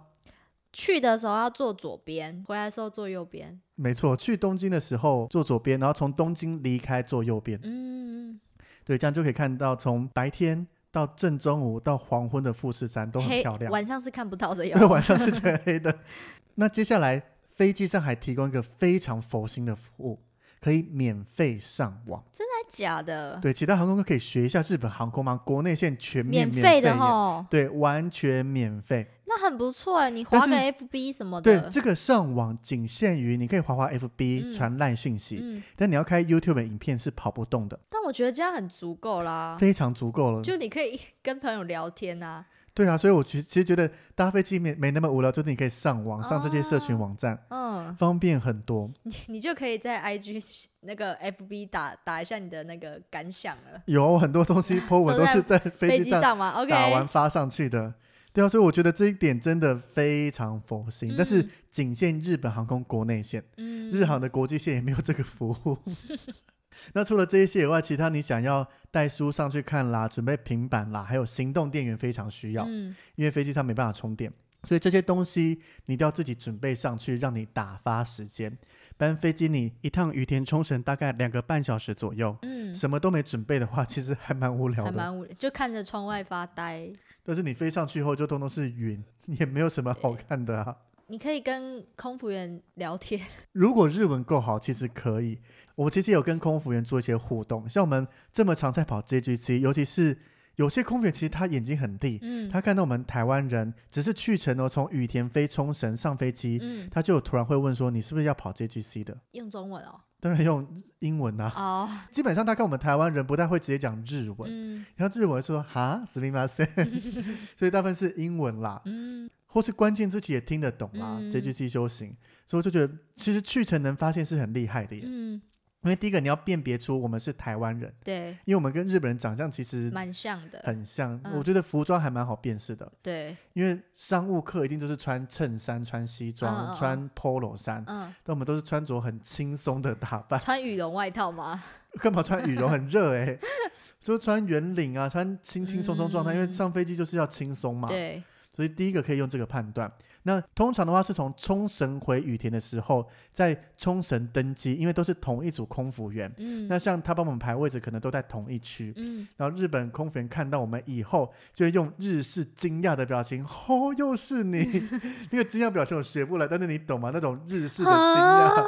[0.74, 3.62] 去的时候要坐左边，回来的时候坐右边。
[3.76, 7.60] 没错，去东京的时候坐左边，然后从东京离开坐右边。
[7.64, 8.40] 嗯，
[8.84, 13.72] 对，这样就可以看到从白天到正中午到黄昏的富士山都很漂亮。
[13.72, 16.00] 晚上是看不到的哟，因为晚上是全黑的。
[16.56, 20.20] 那接下来飞机上还提供一个非常佛心的服务，
[20.64, 22.24] 可以免费上网。
[22.32, 23.38] 真的假的？
[23.42, 25.38] 对，其他航空都可以学一下日本航空吗？
[25.44, 29.06] 国内线全面免费的哦，对，完全免费。
[29.26, 31.62] 那很不错哎，你滑个 FB 什么的。
[31.62, 37.78] 对，这个上网仅限于你可以滑滑 FB 传烂讯息，但你要开 YouTube 的影片是跑不动的。
[37.90, 40.42] 但我觉得这样很足够啦，非常足够了。
[40.42, 42.46] 就你可以 跟朋友聊天啊。
[42.76, 48.92] 对啊，所以我觉其实觉得搭飞机没没那么无聊，就是你可以上网上这些社群网站，嗯，方便很多。
[49.04, 53.82] 你你就可以在 IG 那个 FB 打打一下你的那个感想了。
[53.86, 57.94] 有很多东西 po 文都是在 飞机上嘛？OK，打完发上去的。
[58.34, 63.44] 对啊，所以我觉得这一点真的非常佛心，但是仅限日本航空国内线，
[63.92, 65.78] 日航的国际线也没有这个服务。
[66.94, 72.68] 那除了这些以外，其他你想要带书上去看啦，准备平板啦，还有行动电源非常需要，
[73.16, 74.32] 因为飞机上没办法充电，
[74.66, 78.58] 所以这些东西你都要自己准备上去，让你打发时间。
[78.96, 86.92] 班飞机你一趟羽田冲绳大概两个半小时左右，嗯，什么都没准备的话，其实还蛮无聊的，还蛮无聊，就看着窗外发呆。
[87.24, 90.76] 但是你飞上去后就通通是云，也没有什么好看的啊。
[91.08, 95.40] 你可以跟空服员聊天，如果日文够好，其实可以。
[95.76, 100.18] 我其实有跟空服员做一些互动，像我们这么常在跑 JGC，尤其是
[100.56, 110.00] 有些空服员其实他眼睛很利，嗯，他看到我们台湾人只是去程哦，从羽田飞冲绳上飞机，嗯，他就突然会问说：“你是不是要跑 JGC 的？”用中文哦。
[110.20, 110.66] 当然用
[111.00, 111.52] 英文啊。
[111.56, 116.02] 哦，基本上他看我们台湾人不太会直接讲日文，嗯，然后日文说哈？
[116.08, 116.64] 斯密马塞，
[117.58, 125.42] 所以大部分是英文啦，嗯，或是关键自己也听得懂啦，JGC 修行，所以我就觉得其实去程能发现是很厉害的耶，嗯。
[125.84, 131.22] 因为第一个你要辨别出我们是台湾人，对，因为我们跟日本人长相其实蛮像的，很像。
[131.36, 141.62] 我觉得服装还蛮好辨识的，对，因为商务客一定就是穿衬衫、穿西装、穿 polo 衫，嗯，但我们都是穿着很轻松的打扮，穿羽绒外套吗？
[142.00, 142.72] 干嘛穿羽绒？
[142.72, 143.38] 很热哎，
[144.00, 149.92] 就穿圆领啊，穿轻轻松松状态，因为上飞机就是要轻松嘛，对，所以第一个可以用这个判断。
[150.26, 156.32] 那通常的话是从冲绳回羽田的时候，在冲绳登机，因为都是同一组空服员。
[156.38, 156.66] 嗯。
[156.70, 158.94] 那像他帮我们排位置，可能都在同一区。
[158.96, 159.28] 嗯。
[159.36, 164.88] 然后日本空服员看到我们以后，就会用日式惊讶的表情，哦，又是你！
[165.32, 167.12] 那个惊讶表情我学不来，但是你懂吗？
[167.14, 168.66] 那种日式的惊讶。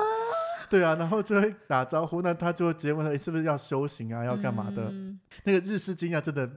[0.68, 4.26] 对啊，然后就会打招呼，那他就会直接问他，你是不是要修行啊？
[4.26, 4.92] 要干嘛的？
[5.46, 6.50] 那个日式惊讶真的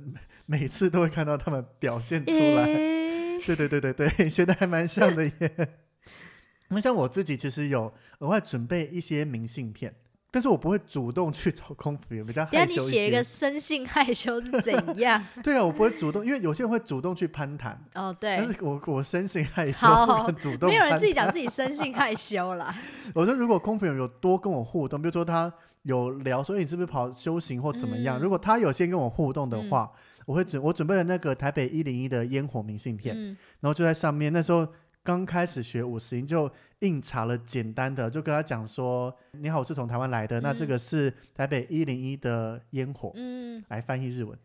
[0.46, 3.07] 每次都会看到他们表现出来。
[3.56, 5.68] 对对对对对， 学的还蛮像的耶。
[6.70, 9.94] 那像我自己其实有额外准备一些明信片，
[10.30, 12.80] 但是我不会主动去找空服员，比较害羞一些。
[12.82, 15.24] 你写一个生性害羞是怎样？
[15.42, 17.82] 对啊，我不会主动，因为有些人会主动去攀谈。
[17.94, 18.36] 哦，对。
[18.36, 19.86] 但是我我生性害羞，
[20.26, 20.68] 不主动。
[20.68, 22.74] 没有人自己讲自己生性害羞啦。
[23.14, 25.50] 我说，如果空服员有多跟我互动，比如说他
[25.84, 29.90] 有聊说你是不是跑修行或怎么样，如果他有先跟我互动的话。
[30.27, 33.15] 我会准我准备了那个台北一零一的烟火明信片，
[33.59, 34.31] 然后就在上面。
[34.31, 34.67] 那时候
[35.03, 36.49] 刚开始学五十音，就
[36.79, 44.37] 印查了简单的，就跟他讲说：“你好，我是从台湾来的，那这个是台北一零一的烟火。”嗯，来翻译日文。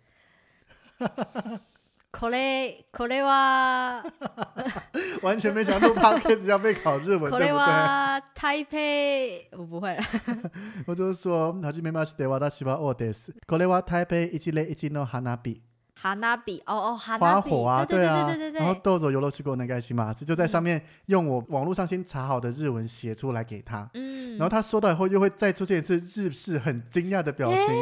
[2.11, 4.03] これこれは
[5.23, 8.23] 完全没想到录 podcast 要被考日文，对 不对？
[8.35, 10.03] 台北我不会了。
[10.87, 13.33] 我就说初めまして私はオです。
[13.47, 15.61] これは台北一例一の花火。
[15.96, 27.74] 哈娜比哦哦，花火啊，对啊，对对对然后豆走游乐去过那个西马，就在上面用我网络上先查好的日文写出来给他，嗯，然后他收到以后又会再出现一次日式很惊讶的表情，阿里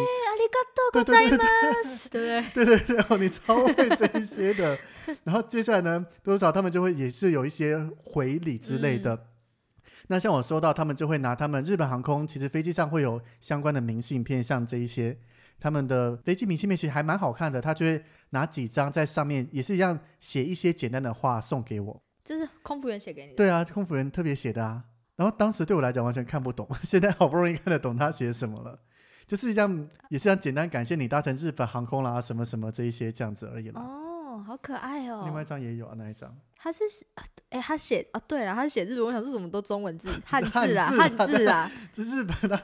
[0.52, 2.65] 嘎多，对对对对对。
[2.65, 2.86] 对。
[2.86, 4.78] 对哦，你超会这些的，
[5.24, 9.28] 然后接下来呢，多少他们就会也是有一些回礼之类的，
[10.08, 15.17] 那像我收到，他们就会拿他们日本航空，其实飞机上会有相关的明信片，像这一些。
[15.62, 22.04] 他们的飞机明信片其实还蛮好看的，他就会拿几张在上面，也是一样写一些简单的话送给我。
[22.24, 23.36] 这是空服员写给你的？
[23.36, 24.84] 对啊，空服员特别写的啊。
[25.15, 28.80] 然后当时对我来讲完全看不懂， 现在好不容易看得懂他写什么了，
[29.28, 33.82] 就是这样，也是这样简单感谢你搭乘日本航空啦，什么什么这一些这样子而已啦。
[33.82, 34.11] 哦，
[34.43, 35.21] 好可爱哦。
[35.25, 36.36] 另外一张也有啊，那一张？
[36.58, 36.84] 他是
[37.49, 41.71] 哎，他写哦，对了，他写日文，我想是什么都中文字， 汉字啊，汉字啊。
[41.93, 42.62] 这日本他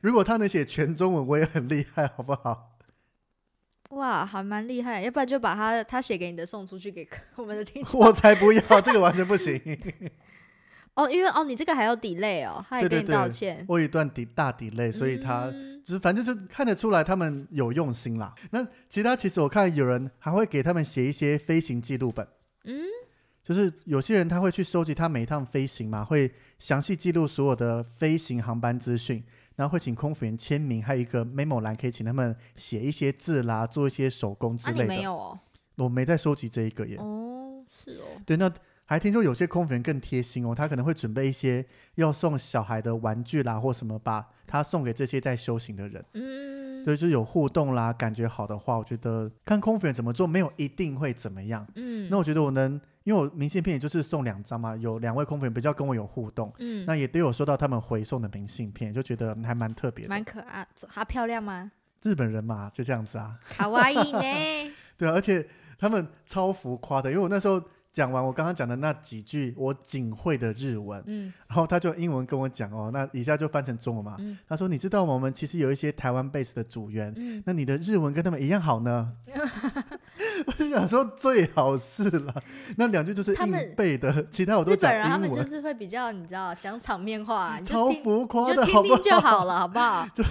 [0.00, 2.76] 如果他能写全中文，我也很厉害，好不好？
[3.90, 8.00] 哇，还蛮厉害，要不然就把他他写给你的送出去给 我们的听众。
[8.00, 9.60] 我才不要，这个完全不行。
[10.94, 13.64] 哦，因为哦，你这个还有底泪哦，他也跟你道歉。
[13.68, 15.50] 我一段底大底泪，所以他
[15.84, 18.34] 就是反正就看得出来他们有用心啦。
[18.50, 22.26] 那其他其实我看有人还会给他们写一些飞行记录本。
[22.64, 22.82] 嗯。
[23.42, 29.24] 就是有些人他会去收集他每一趟飞行嘛，会详细记录所有的飞行航班资讯，
[29.56, 34.86] 然后会请空服员签名，还有一个 memo 栏可以请他们写一些字啦，做一些手工之类的。
[34.86, 35.38] 没有哦，
[35.76, 36.96] 我没在收集这一个耶。
[36.98, 38.04] 哦，是哦。
[38.26, 38.52] 对，那
[38.90, 46.04] 还听说有些空服员更贴心哦，他可能会准备一些要送小孩的玩具啦，或什么，把他送给这些在修行的人。
[46.14, 46.82] 嗯。
[46.82, 51.64] 所以就有互动啦，感觉好的话，我觉得看空服员怎么做，没有一定会怎么样。
[51.76, 52.08] 嗯。
[52.10, 52.80] 那我觉得我能。
[53.04, 60.66] 因为我明信片也就是送两张嘛，有两位空服员比较跟我有互动，嗯，那也都有收到他们回送的明信片，就觉得还蛮特别，蛮可爱。
[60.86, 61.70] 她漂亮吗？
[62.02, 63.38] 日本人嘛，就这样子啊。
[63.48, 64.20] 卡哇伊呢？
[64.98, 65.48] 对啊，而且
[65.78, 67.62] 他们超浮夸的，因为我那时候。
[67.92, 74.16] 讲完我刚刚讲的那几句我仅会的日文，嗯，然后他就英文跟我讲哦，那以下就翻成中文嘛。
[74.48, 79.12] 他说：“你知道我们其实有一些台湾 base 的组员，那你的日文跟他们一样好呢。”
[80.46, 82.34] 我就想说最好是了，
[82.76, 85.10] 那两句就是硬背的， 其他我都讲英文。
[85.10, 90.06] 他们就是会比较你知道讲场面话，超浮夸的，就听听 就好了，好不好？
[90.14, 90.22] 就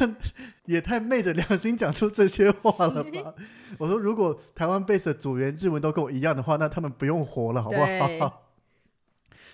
[0.65, 3.33] 也太昧着良心讲出这些话了吧？
[3.77, 7.49] 我说如果台湾 base 的组员日文都跟我一样的话，那他们不用活。
[7.53, 7.77] 了，好不
[8.23, 8.43] 好？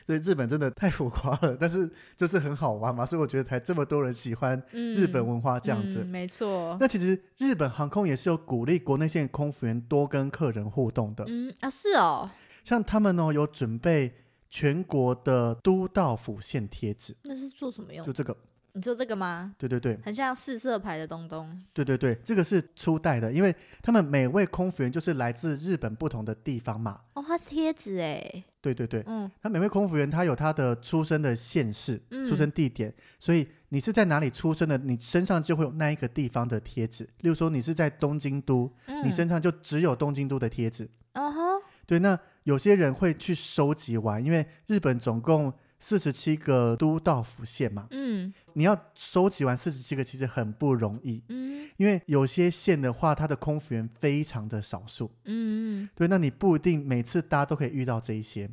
[0.06, 6.04] 所以日本真的太浮夸了，但是就是很好玩嘛，所以我觉得才这么多人喜欢日本文化这样子。
[6.04, 6.78] 没错。
[6.80, 11.26] 那其实日本航空也是有鼓励国内线空服员多跟客人互动的。
[11.28, 12.30] 嗯啊，是哦。
[12.63, 14.13] 像他们呢，有准备
[14.50, 17.15] 全国的都道府县贴纸。
[17.24, 18.06] 那是做什么用？
[18.06, 18.36] 就这个，
[18.75, 19.55] 你说这个吗？
[19.57, 21.63] 对对对，很像四色牌的东东。
[21.73, 26.99] 对对对，这个是初代的，因为他们每位空服员就是来自日本不同的地方嘛。
[27.13, 28.43] 哦，它是贴纸哎。
[28.59, 37.05] 对对对，嗯，那每位空服员他有他的出生的县市、出生地点，所以你是在哪里出生的，你身上就会有那一个地方的贴纸。
[37.21, 38.69] 例如说你是在东京都，
[39.05, 40.83] 你身上就只有东京都的贴纸。
[41.13, 41.41] 哦哈，
[41.85, 45.53] 对，那有些人会去收集完，因为日本总共。
[45.88, 58.50] 四十七个都道府县嘛，嗯，你要收集完四十七个其实很不容易，嗯，因为有些县的话，它的空服员非常的少数，嗯嗯，对，那你不一定每次搭都可以遇到这一些，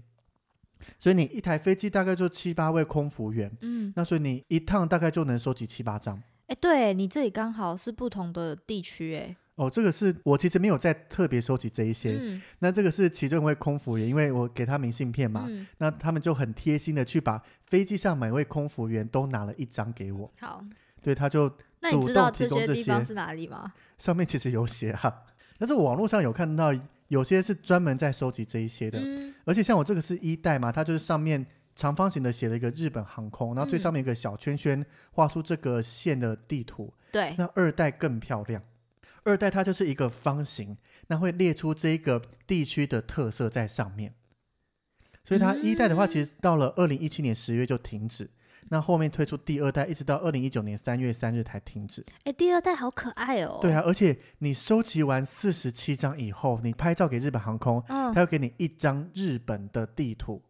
[0.98, 9.34] 所以你一台飞机大概就七八位空服员，嗯，那所以你一趟大概就能收集七八张，哎，对你这里刚好是不同的地区，哎。
[9.56, 12.18] 哦，这个是我其实没有在特别收集这一些。
[12.18, 20.32] 嗯，那这个是其中一位空服员，因为我给他明信片嘛，那他们就很贴心的去把飞机上每位空服员都拿了一张给我。
[20.40, 20.64] 好，
[21.02, 23.72] 对，他就那你知道这些地方是哪里吗？
[23.98, 25.22] 上面其实有写啊，
[25.58, 26.74] 但是网络上有看到
[27.08, 28.98] 有些是专门在收集这一些的，
[29.44, 31.44] 而且像我这个是一代嘛，它就是上面
[31.76, 36.90] 长方形的写了一个日本航空，然后最上面一个小圈圈画出这个线的地图。
[37.12, 38.62] 对，那二代更漂亮。
[39.24, 44.14] 二代它就是一个方形，那会列出这个地区的特色在上面。
[45.24, 48.28] 所以它一代的话，其实到了二零一七年十月就停止，
[48.70, 52.04] 那后面推出第二代，一直到二零一九年三月三日才停止。
[52.24, 53.58] 哎，第二代好可爱哦。
[53.62, 60.42] 对啊，而且你收集完四十七张以后，你拍照给日本航空，他会给你一张日本的地图。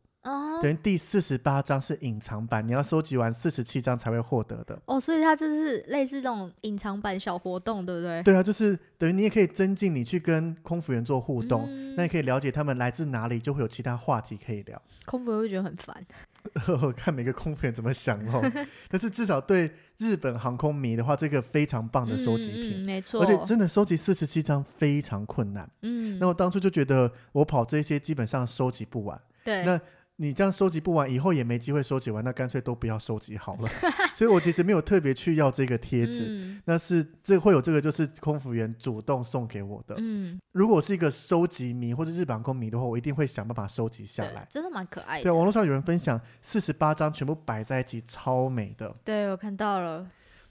[0.62, 4.80] 等于第四十八张是隐藏版，你要收集完四十七张才会获得的。
[4.86, 8.22] 哦，所以它这是类似那种隐藏版小活动，对不对？
[8.22, 14.80] 对啊，就是等于你也可以增进你去跟空服员做互动，那你可以了解他们来自哪里，就会有其他话题可以聊。
[15.04, 16.06] 空服员会觉得很烦，
[16.96, 18.40] 看每个空服员怎么想哦。
[18.88, 23.20] 但是至少对日本航空迷的话，这个非常棒的收集品，没错。
[23.22, 25.68] 而且真的收集四十七张非常困难。
[25.82, 29.20] 嗯，那我当初就觉得我跑这些基本上收集不完。
[29.44, 29.80] 对，那。
[30.16, 33.68] 你这样收集不完，以后也没机会收集完，那干脆都不要收集好了。
[34.14, 39.96] 所以我其实没有特别去要这个贴纸，那是这会有这个就是空服员主动送给我的。
[39.98, 44.46] 嗯，如果是一个收集迷或者日本空迷的话，我一定会想办法收集下来。
[44.48, 45.24] 真的蛮可爱的。
[45.24, 48.94] 对，网络上有人分享四十八张全部摆在一起，超美的。
[49.02, 50.06] 对，我看到了。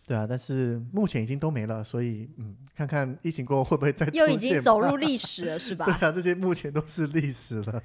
[0.06, 5.86] 对啊，但是目前已经都没了，所以嗯，看看疫情过后会不会再又已经走入历史了，是吧？
[6.00, 7.82] 对啊，这些目前都是历史了。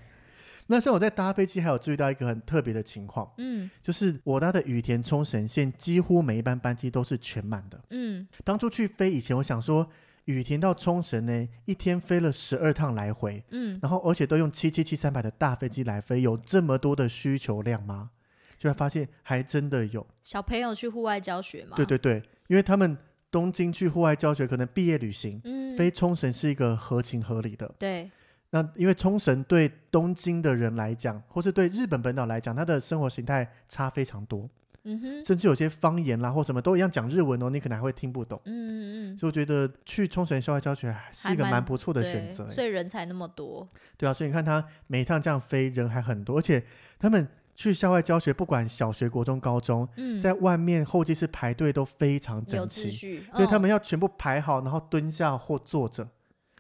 [0.69, 8.27] 那像我在搭飞机，还有注意到一个很特别的情况，嗯，就是我搭的羽田冲绳线，几乎每一班班机都是全满的，嗯。
[8.43, 9.89] 当初去飞以前，我想说
[10.25, 18.11] 羽田到冲绳呢，一天飞了十二趟来回，嗯，然后而且都用七七七三百的大飞机来飞，有这么多的需求量吗？
[18.59, 20.05] 就会发现还真的有。
[20.23, 21.77] 小朋友去户外教学吗？
[21.77, 22.97] 对对对，因为他们
[23.31, 28.11] 东京去户外教学，可能毕业旅行，嗯，飞冲绳是一个合情合理的，对。
[28.57, 34.49] 那因为冲绳对东京的人来讲，或是对日本本岛来讲，他的生活形态差非常多，
[34.85, 38.81] 嗯哼，甚至有些方言啦或什么都一样讲日文哦，你可能还会听不懂，嗯嗯
[39.15, 46.65] 嗯，所以我觉得去冲绳校外教学是一个蛮不错的选择，所以人才那么多，对啊，所以你看他每一趟这样飞人还很多，而且
[46.99, 49.87] 他们去校外教学，不管小学、国中、高中，
[50.19, 52.91] 在外面候机室排队都非常整齐，
[53.35, 56.09] 所以他们要全部排好，然后蹲下或坐着。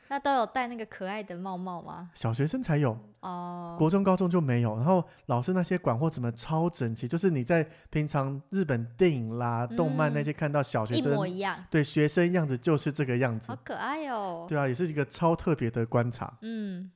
[0.08, 2.10] 那都有戴那个可爱的帽帽吗？
[2.14, 4.76] 小学生才有哦，国中、高中就没有。
[4.76, 14.46] 然后老师那些管或怎么超整齐，就是你在平常日本电影啦、动漫那些看到小学生一模一样，对学生样子就是这个样子，好可爱哦。
[14.48, 16.38] 对啊，也是一个超特别的观察。
[16.42, 16.90] 嗯，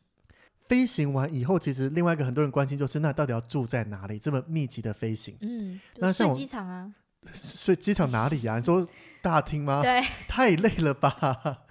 [0.69, 4.19] 飞行完以后，其实另外一个很多人关心就是，那到底要住在哪里？
[4.19, 6.93] 这么密集的飞行，嗯，那睡机场啊？
[7.35, 8.57] 睡机场哪里呀？
[8.59, 8.87] 你说
[9.21, 9.83] 大厅吗？
[9.85, 11.65] 对，太累了吧。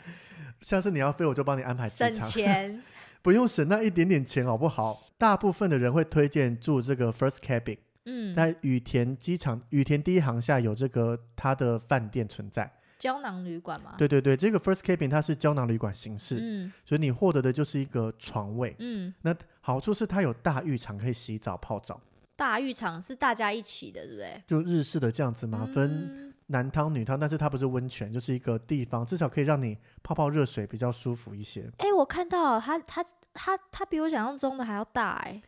[0.61, 2.11] 下次你要飞，我就帮你安排机场。
[2.11, 2.81] 省钱，
[3.21, 5.01] 不用省那一点点钱，好不好？
[5.17, 7.77] 大部分的人会推荐住这个 first cabin。
[8.05, 12.71] 嗯，在羽田机场，羽田第一航下有这个它的饭店存在。
[12.97, 13.95] 胶囊旅馆吗？
[13.97, 16.37] 对对对，这个 first cabin 它是胶囊旅馆形式。
[16.41, 18.75] 嗯，所以你获得的就是一个床位。
[18.79, 22.01] 嗯，那好处是它有大浴场可以洗澡泡澡。
[22.35, 24.43] 大浴场是大家一起的，对不对？
[24.47, 26.28] 就日式的这样子嘛，分。
[26.51, 31.71] 男汤女汤，但是它不是温泉，就是一个地方，至少可以让你泡泡热水比较舒服一些。
[31.77, 35.41] 哎，我看到它，它，它，它比我想象中的还要大哎。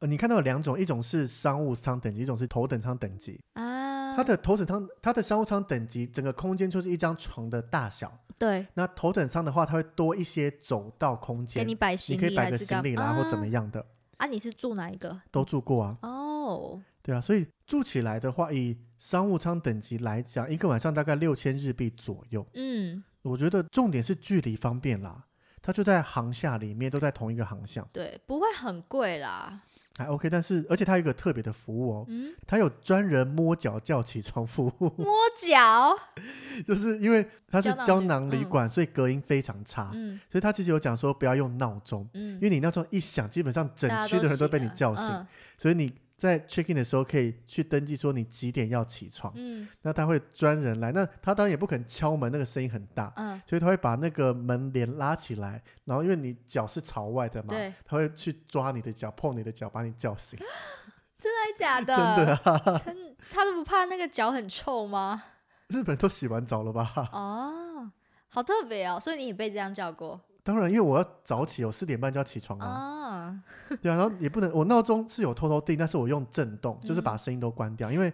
[0.00, 4.14] 呃，你看到有两种，一种是商务舱等级，一种是头等舱等级啊。
[4.14, 8.12] 它的头等舱，它的商务舱等级，整个空间就是一张床的大小。
[8.36, 8.66] 对。
[8.74, 13.86] 那头等舱的话，它会多一些走道空间，给你摆行李，你可以摆个行李啦，或怎么样的。
[14.18, 15.18] 啊，你是住哪一个？
[15.30, 15.96] 都住过啊。
[16.02, 16.82] 哦。
[17.02, 22.46] 对啊，所以住起来的话，以商务舱等级来讲，一个晚上大概六千日币左右。
[22.54, 25.24] 嗯，我觉得重点是距离方便啦，
[25.60, 27.88] 它就在航下里面，都在同一个航向。
[27.92, 29.62] 对，不会很贵啦。
[29.96, 34.88] 还 OK，但是而且它有一个特别的服务哦，嗯它有专人摸脚叫起床服务。
[34.96, 35.94] 摸脚，
[36.66, 39.90] 就是因为它是胶囊旅馆，所以隔音非常差。
[39.92, 45.26] 嗯，所以他其实有讲说不要用闹钟，嗯，因为你闹钟一响，基本上整区的人都被你叫醒，
[45.58, 45.92] 所以你。
[46.22, 60.38] 在 check in 的时候可以去登记说你几点要起床，嗯，那他会专人来，那他当然也不肯敲门，那个声音很大，嗯，所以他会把那个门帘拉起来，然后因为你脚是朝外的嘛，对，他会去抓你的脚，碰你的脚，把你叫醒。
[61.18, 61.96] 真的假的？
[61.96, 62.94] 真的啊，他
[63.28, 65.24] 他都不怕那个脚很臭吗？
[65.66, 66.92] 日本都洗完澡了吧？
[67.10, 67.90] 哦，
[68.28, 70.20] 好特别哦，所以你也被这样叫过。
[70.42, 73.40] 当然，因为我要早起，我四点半就要起床啊。
[73.80, 78.12] 对啊，然后也不能，我闹钟是有偷偷定，但是我用震动，就是把声音都关掉，因为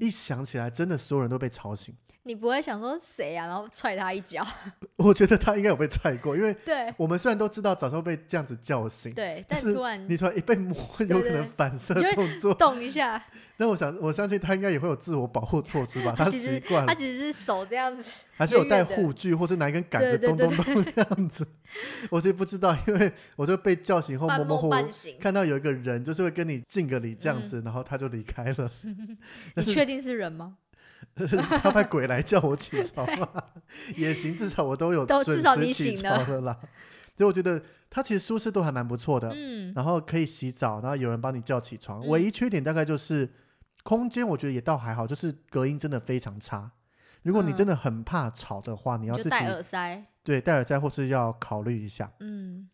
[0.00, 1.94] 一响起来，真的所有人都被吵醒。
[2.26, 4.44] 你不会想说谁啊，然后踹他一脚？
[4.98, 10.76] 我觉得他应该有被踹过，因为对我们虽然都知道早上被这样子叫醒，对，但突然你突然一被摸，
[11.08, 13.22] 有可能反射动作动一下。
[13.58, 16.12] 那我想，我相信他应该也会有自我保护措施吧？
[16.18, 21.46] 他习惯了，他其实是手这样子，还是有带护具，或是拿一根杆子咚咚咚这样子。
[22.10, 24.76] 我其实不知道，因为我就被叫醒后模模糊糊
[25.20, 28.70] 看到有一个人，就是会跟你敬个礼这样子，然后他就离开了。
[29.54, 30.56] 你确定是人吗？
[31.62, 33.28] 他派鬼来叫我起床吗？
[33.96, 36.58] 也行，至少我都有都至少你醒了啦。
[37.16, 42.06] 所以我觉得它其实舒适度还蛮不错的，嗯，然后可以洗澡，然后有人帮你叫起床。
[42.06, 43.32] 唯一缺点大概就是
[43.82, 46.72] 空间，我觉得也倒还好，就是隔音真的非常差。
[47.22, 52.12] 如果你真的很怕吵的话，你要自己戴耳塞，对，戴耳塞或是要考虑一下。
[52.20, 52.68] 嗯，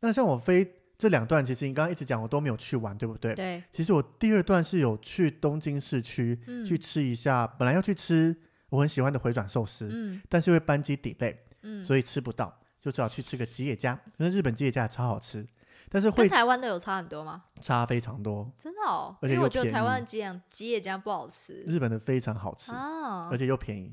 [0.00, 0.76] 那像我飞。
[1.02, 3.34] 这两段其实你刚刚一直讲，我都没有去玩，对不对？
[3.34, 3.60] 对。
[3.72, 8.32] 其实我第二段是有去东京市区去吃一下，本来要去吃
[8.68, 13.98] 我很喜欢的回转寿司，嗯，但是因为班机 delay，嗯，所以吃不到，就只好去吃个吉野家。
[14.18, 15.44] 因为日本吉野家超好吃，
[15.88, 17.42] 但是会台湾的有差很多吗？
[17.60, 19.16] 差非常多，真的哦。
[19.20, 23.92] 而且我觉得台湾的吉野吉野家不好吃，日本的非常好吃啊，而且又便宜。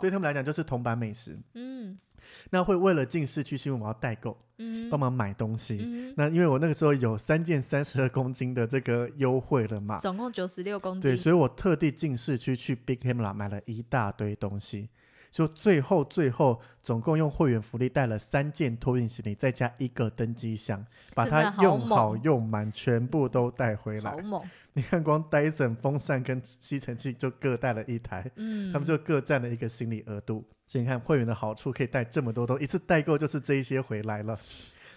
[0.00, 1.38] 对他们来讲就是铜板美食。
[1.54, 1.96] 嗯，
[2.50, 6.14] 那会为了进市区，是因为我要代购，嗯，帮忙买东西。
[6.16, 11.02] 那因为我那个时候有三件三十二公斤的这个优惠了嘛，总共九十六公斤。
[11.02, 14.88] 对，所以我特地进市区去 Big Camera 买了一大堆东西。
[15.30, 24.10] 就最后最后总共用会员福利带了三件托运行李，再加一个登机箱，把它用好用满，全部都带回来。
[24.10, 24.42] 好猛！
[24.74, 30.44] 你看，光 Dyson 风扇跟吸尘器就各带了一台，嗯，他们就各占了一个行李额度。
[30.66, 34.38] 所以你看，会员的好处可以带这么多东西，一次代购就是这一些回来了。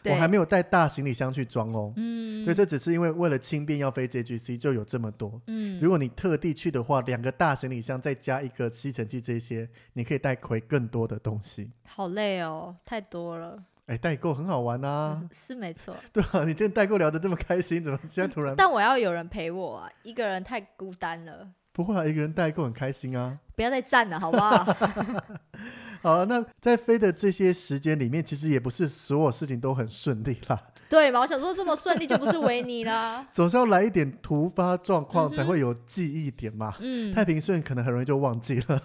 [0.05, 11.71] 我还没有带大行李箱去装哦，嗯，所以这只是因为为了轻便要飞 JGC 就有这么多，嗯，如果你特地去的话，两个大行李箱再加一个吸尘器，这些你可以带回更多的东西。
[11.88, 13.63] 好累哦，太多了。
[13.88, 15.95] 哎，代购很好玩啊，是没错。
[16.11, 18.55] 对啊，你今天代购聊得这么开心，怎么现在突然？
[18.55, 21.47] 但我要有人陪我啊，一个人太孤单了。
[21.71, 23.38] 不会啊，一个人代购很开心啊。
[23.55, 24.63] 不要再站了，好不好？
[26.01, 30.61] 好了，那在飞的这些时间里面，其实也不是所有事情都很顺利啦。
[30.89, 31.19] 对嘛？
[31.19, 33.27] 我想说，这么顺利就不是维尼啦。
[33.33, 36.75] 总是要来一点突发状况才会有记忆点嘛。
[36.79, 38.81] 嗯，太平顺可能很容易就忘记了。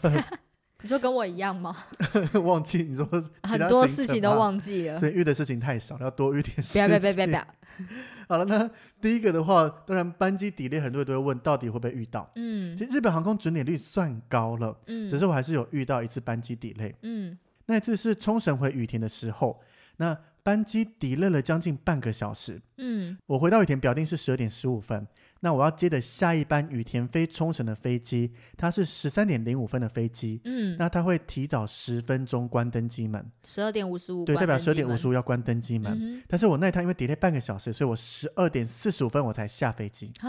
[0.82, 1.76] 你说跟我一样吗？
[2.44, 2.82] 忘记？
[2.82, 3.06] 你说
[3.42, 4.98] 很多事情都忘记了。
[4.98, 6.86] 对，遇的事情太少，要多遇点事情。
[6.86, 7.46] 不要不要不要不要！
[8.28, 8.70] 好了，那
[9.00, 12.30] 第一个的话，当然班机底列，很多人都会问，到底会不会遇到？
[12.36, 16.94] 嗯，其实日本航空准点率算高了，嗯，只是我还是有遇到一次班机底列。
[17.02, 19.60] 嗯，那一次是冲绳回羽田的时候，
[19.96, 22.60] 那班机底列了将近半个小时。
[22.78, 25.06] 嗯，我回到羽田表定是十二点十五分。
[25.42, 30.38] 那我要接的下一班羽田飞冲绳的飞机，它是十三点零五分的飞机。
[30.44, 33.24] 嗯，那它会提早十分钟关登机门。
[33.42, 36.22] 十二点五十五，对，代表十二点五十五要关登机门。
[36.28, 40.12] 但是我那一趟因为 delay 半个小时，所以我十二点四十五分我才下飞机。
[40.20, 40.28] 啊，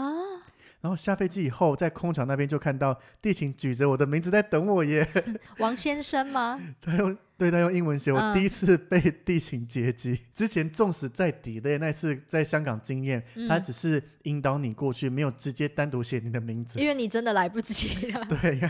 [0.80, 5.06] 然后下飞机以后，在空场那边就看到地勤举着我的名字在等我耶。
[5.58, 6.58] 王先生吗？
[6.80, 7.14] 他用。
[7.42, 10.16] 对他用英文写，我第一次被地勤劫机。
[10.32, 16.78] 之前纵使在底类那次在香港经验，他只是引导你过去，没有直接单独写你的名字。
[16.78, 18.24] 因为你真的来不及了。
[18.30, 18.60] 对，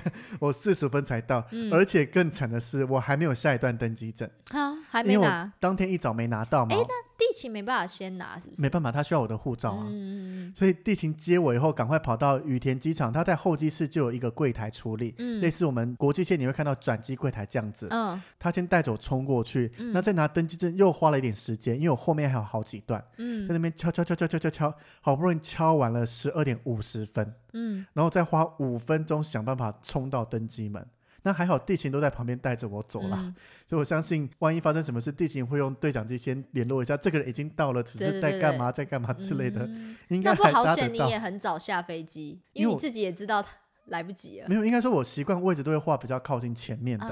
[0.41, 4.27] 我四十分才到，而且更惨的是，我还没有下一段登机证。
[4.53, 5.53] 啊，还没拿。
[5.61, 6.75] 当天一早没拿到嘛。
[6.75, 8.63] 哎，那地勤没办法先拿，是不是？
[8.63, 9.87] 没办法，他需要我的护照啊。
[9.89, 17.87] 嗯所以地勤接我以后，赶快跑到羽田机场，他在候机室就有一个柜台处理，类似我们国际线你会看到转机柜台这样子。
[17.91, 18.21] 嗯。
[18.39, 23.03] 他先带着我冲过去，那再拿登机证又花了一点时间，因为我后面还有好几段。
[23.19, 23.47] 嗯。
[23.47, 27.35] 在那边敲敲敲敲敲敲敲，好不容易敲完了十二点五十分。
[27.53, 27.87] 嗯。
[27.93, 30.87] 然后再花五分钟想办法冲到登机门。
[31.25, 33.17] 那还好，地勤都在旁边带着我走了，
[33.67, 39.69] 所以我相信，万一发生什么事，地勤会用对讲机先联络一下，这个人已经到了，只是在干嘛，在干嘛之类的。
[40.09, 43.45] 应该不好险，你也很早下飞机，因为你自己也知道
[43.87, 44.49] 来不及了。
[44.49, 47.07] 没有，应该说我习惯位置都会画比较靠近前面的，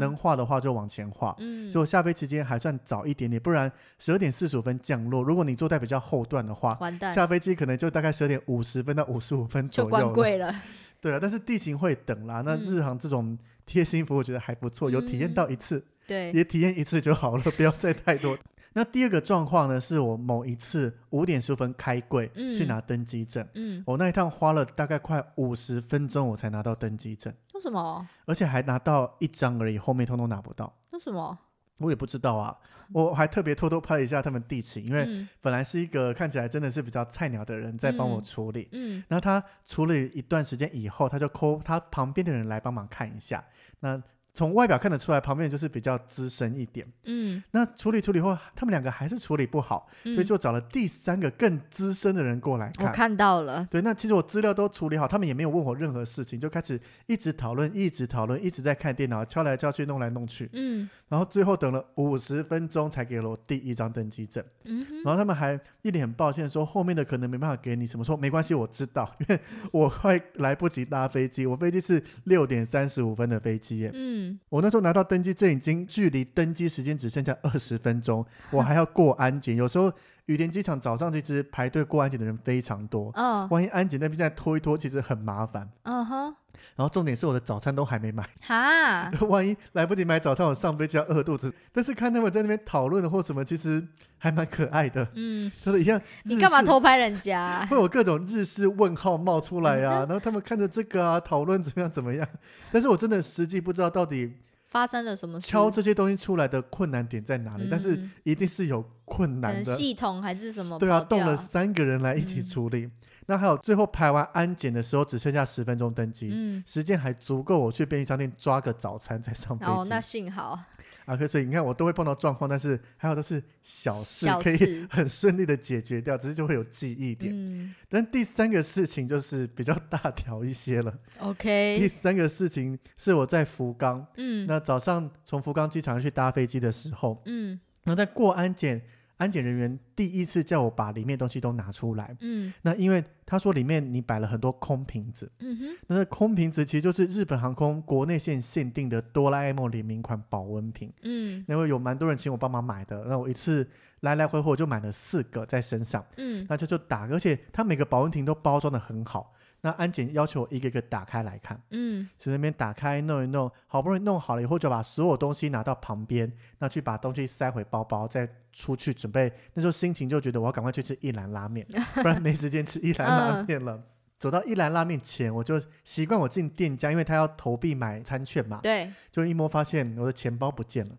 [0.00, 1.32] 能画的话就往前画。
[1.70, 10.54] 所以我下飞期间还算早一点点，不然十二点四十五分降落，如果你坐在比较后段的话，完蛋，下飞机可能就大概十二点五十分到五十五分左右了。
[11.00, 12.42] 对啊，但是地勤会等啦。
[12.44, 13.38] 那日航这种。
[13.66, 18.36] 贴心服务我觉得还不错，有体验到一次，对，也体验一次就好了， 不要再太多。
[18.74, 27.32] 那第二个状况呢，是我某一次五点十分开柜去拿登机证，嗯，我那一趟花了大概快五十分钟，我才拿到登机证。
[27.52, 28.08] 为什么？
[28.24, 30.74] 而且还拿到一张而已，后面通通拿不到。
[30.92, 31.38] 为什么？
[31.78, 32.56] 我也不知道啊，
[32.92, 43.44] 我还特别偷偷拍了一下他们地勤，因为本来是一个看起来真的是比较菜鸟的人在帮我处理，嗯，然后他处理一段时间以后，他就 call 他旁边的人来帮忙看一下，
[43.80, 44.02] 那。
[44.34, 46.86] 从外表看得出来，旁边就是比较资深一点。
[47.04, 52.86] 嗯，那处理处理后，他们两个还是处理不好，所以就找了第三个更资深的人过来看。
[52.86, 53.66] 我看到了。
[53.70, 60.48] 对，那其实我资料都处理好，他们也没有问我任何事情，就开始一直讨论，一直讨论，一直在看电脑，敲来敲去，弄来弄去。
[60.54, 64.42] 嗯，然后最后等了五十分钟才给了我第一张登机证。
[64.64, 69.40] 嗯然后他们还一脸抱歉说后面的可能没办法给你，什么说没关系，我知道，因为
[69.72, 73.90] 我快来不及搭飞机，我飞机是六点三十五分的飞机。
[73.92, 74.21] 嗯。
[74.48, 79.56] 我那时候拿到登机证，已经距离登机时间只剩下二十分钟，我还要过安检。
[79.56, 79.92] 有时候
[80.26, 85.68] 羽田机场早上其实排队过安检的人非常多，嗯，万一安检那边再拖一拖，其实很麻烦。
[85.82, 86.34] 嗯哼。
[86.76, 91.52] 然后重点是我的早餐都还没买，哈， 万一来不及买早餐，我上飞机要饿肚子。
[91.72, 93.84] 但是看他们在那边讨论的或什么，其实
[94.16, 96.00] 还蛮可爱的，嗯，就是一样。
[96.22, 97.66] 你干嘛偷拍人家？
[97.66, 102.26] 会有各种日式问号冒出来呀，然后他们看着这个啊，讨论怎么样怎么样。
[102.70, 104.32] 但是我真的实际不知道到底
[104.68, 107.66] 发生了什么，敲这些东西出来的困难点在哪里？
[107.70, 108.82] 但是一定是有
[109.12, 110.78] 困难的，系统还是什么？
[110.78, 112.90] 对啊，动了三个人来一起处理。
[113.26, 119.70] 那还有最后排完安检的时候，只剩下十分钟登机，嗯，时间还足够我去便利商店抓个早餐再上飞机。
[119.70, 120.58] 哦，那幸好。
[121.04, 127.32] 啊，可所以你看我都会碰到状况，但是还有都是小事，可以很顺利的解决掉，只是就会有记忆点。
[127.32, 127.74] 嗯。
[127.88, 130.92] 但第三个事情就是比较大条一些了。
[131.18, 131.78] OK。
[131.78, 138.82] 第三个事情是我在福冈，嗯，那早上从福冈机场去搭飞机的时候，嗯，那在过安检。
[139.18, 153.68] 安检人员第一次叫我把里面东西都拿出来，嗯，那因为他说里面你摆了很多空瓶子，嗯哼，那空瓶子其实就是日本航空国内线限定的哆啦 A 梦联名款保温瓶，嗯，因为有蛮多人请我帮忙买的，那我一次
[154.00, 159.32] 来来回回我就买了四个在身上，嗯，那就就打，而且它每个保温瓶都包装的很好。
[159.64, 169.32] 那安检要求我一个一个打开来看，嗯，就那边打开弄一弄，好不容易弄好了以后，就把所有东西拿到旁边，那去把东西塞回包包，再出去准备。
[169.54, 173.80] 那时候心情就觉得我要赶快去吃一兰拉面，不然没时间吃一兰拉面了。
[174.18, 180.96] 走到一兰拉面前，我就习惯我进店家，因为他要投币买餐券嘛，对，就一摸发现我的钱包不见了，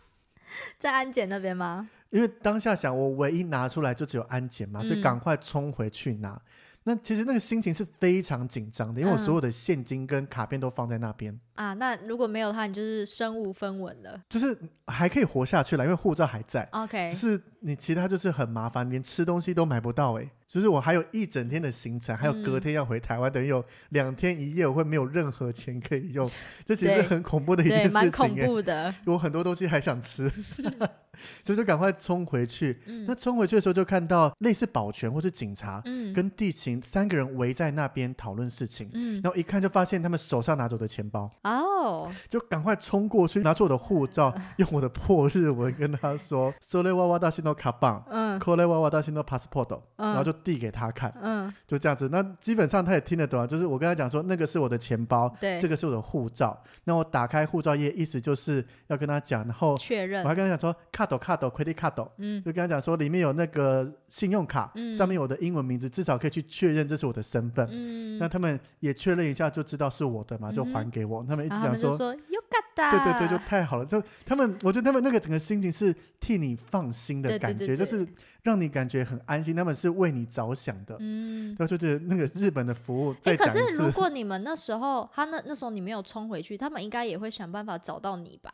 [0.78, 1.88] 在安检那边吗？
[2.10, 6.40] 因为当下想我唯一拿出来就只有安检嘛，所以赶快冲回去拿。
[6.88, 11.74] 那其实那个心情是非常紧张的，因为我所有的现金跟卡片都放在那边啊。
[11.74, 14.22] 那如果没有它，你就是身无分文了。
[14.28, 14.56] 就是
[14.86, 16.62] 还可以活下去了，因为护照还在。
[16.70, 20.30] OK，是你其他就是很麻烦，连吃东西都买不到哎。
[20.46, 26.30] 就是我还有一整天的行程，还有隔天要回台湾，等于有两天一夜我会没有任何钱可以用，
[26.64, 27.92] 这其实很恐怖的一件事情。
[27.92, 30.30] 蛮恐怖的， 我很多东西还想吃。
[31.44, 32.78] 所以就赶快冲回去。
[33.06, 35.82] 那冲回去的时候，就看到类似保全或是警察，
[36.14, 38.90] 跟地勤三个人围在那边讨论事情。
[39.22, 41.30] 然后一看就发现他们手上拿走的钱包。
[41.42, 51.12] 哦，就赶快冲过去，拿出我的护照， 用我的破日文跟他说 s o l e 娃娃大信都卡棒，嗯 c o l e 娃娃大信都 passport”，然后就递给他看。
[51.22, 52.10] 嗯，就这样子。
[52.10, 56.62] 那基本上他也听得懂啊，就是我跟他讲说，那个是我的钱包，对，这个是我的护照。
[56.84, 60.22] 那我打开护照页，意思就是要跟他讲，然后确认。
[60.22, 61.05] 我还跟他讲说，卡。
[61.06, 67.68] Card card credit card，嗯，就跟他讲说里面有那个信用卡，上面有我的英文名字，至少可以去确认这是我的身份。
[67.70, 71.24] 嗯，那他们也确认一下，就知道是我的嘛，就还给我。
[71.28, 73.86] 他们一直讲说，对对对，就太好了。
[73.86, 78.06] 就他们，我觉得他们那个整个心情是替你放心的感觉，就是
[78.42, 79.56] 让你感觉很安心。
[79.56, 80.94] 他们是为你着想的。
[81.00, 83.14] 嗯，对，就觉得那个日本的服务。
[83.24, 88.50] 哎，可是如果你们那时候，他那那时候你没有冲回去，他们应该也会想办法找到你吧？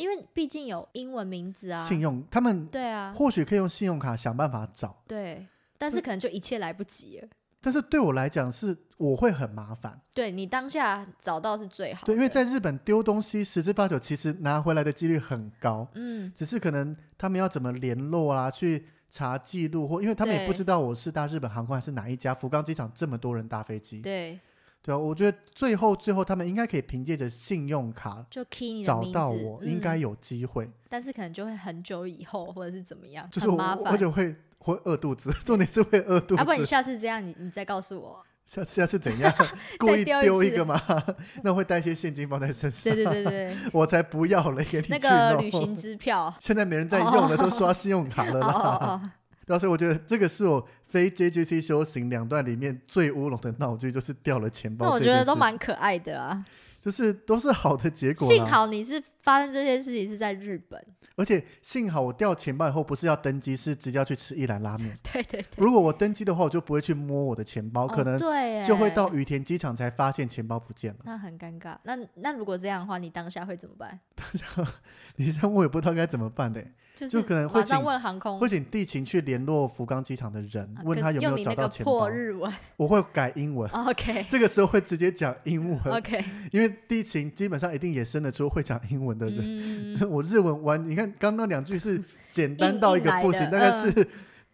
[0.00, 5.46] 因为毕竟有英文名字啊，信用他们对啊，或许可以用信用卡想办法找，对，
[5.76, 7.28] 但是可能就一切来不及了。
[7.60, 24.40] 但是对我来讲是我会很麻烦，对你当下找到是最好，对，因为在日本丢东西十之八九其实拿回来的几率很高，嗯，只是可能他们要怎么联络啊，去查记录或因为他们也不知道我是搭日本航空还是哪一家福冈机场这么多人搭飞机，对。
[24.82, 30.70] 对啊，我觉得最后最后他们应该可以凭借着信用卡就 key 你找到我，应该有机会。
[30.88, 36.36] 但是可能就会很久以后，或者是怎么样，就是我而且会会饿肚子， 重点是会饿肚子。
[36.36, 38.24] 要不然你下次这样，你你再告诉我。
[38.46, 39.32] 下下次怎样？
[39.78, 40.80] 故意丢一个吗？
[41.44, 42.82] 那会带一些现金放在身上。
[42.92, 46.34] 对对对对，我才不要了，给你那个旅行支票。
[46.40, 49.12] 现在没人在用了，都刷信用卡了啦。
[49.58, 54.86] 所以我觉得这个是我非 JGC 修行两段里面最乌龙的闹剧，就是掉了钱包。
[54.86, 56.44] 那我觉得都蛮可爱的啊，
[56.80, 58.26] 就是都是好的结果。
[58.26, 60.84] 幸好你是发生这件事情是在日本。
[61.16, 64.96] 而且幸好我掉钱包以后不是要登机，是直接要去吃一兰拉面。
[65.12, 65.46] 对对对。
[65.58, 71.00] 如果我登机的话，我就不会去摸我的钱包，可能对就会到羽田机场才发现钱包不见了。
[71.04, 71.76] 那很尴尬。
[71.82, 74.00] 那那如果这样的话，你当下会怎么办？
[74.14, 74.46] 当下
[75.16, 76.64] 你这样我也不知道该怎么办的。
[77.08, 81.92] 就可能会请问航空，会请地勤去联络福冈机场的人，问他有没有找到钱包。
[81.92, 83.70] 破日文，我会改英文。
[83.72, 85.78] OK，这个时候会直接讲英文。
[85.94, 89.98] OK，因为地勤基本上一定也生得出会讲英文的人。
[90.10, 94.06] 我日文完，你看刚刚两句是简单到一个不行，大概是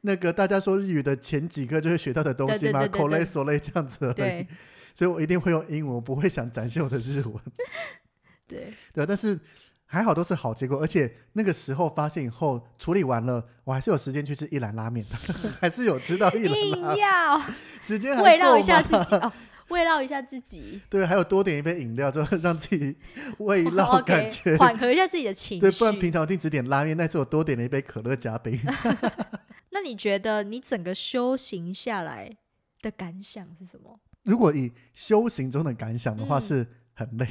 [0.03, 4.12] 那个大家说日语的前几个就会学到的东西嘛，口雷索雷这样子。
[4.14, 4.47] 对，
[4.94, 7.34] 所以我一定会用英文，我不会想展现我的日文。
[8.47, 9.38] 对对，但是。
[9.87, 15.16] 还好都是好结果，而且那个时候发现以后处理完了，我还是有时间去吃一兰拉面的，
[15.61, 17.55] 还是有吃到一兰拉面。
[17.80, 19.32] 时间慰劳一下自己哦，
[19.68, 20.80] 慰劳一下自己。
[20.91, 22.97] 对，还有多点一杯饮料，就让自己
[23.39, 25.61] 慰劳感觉，缓和一下自己的情绪。
[25.61, 28.59] 对，不然平常一定只点拉面，那次我多点了一杯可乐加冰。
[29.70, 32.37] 那你觉得你整个修行下来
[32.82, 34.01] 的感想是什么？
[34.24, 37.28] 如果以修行中的感想的话，是很累。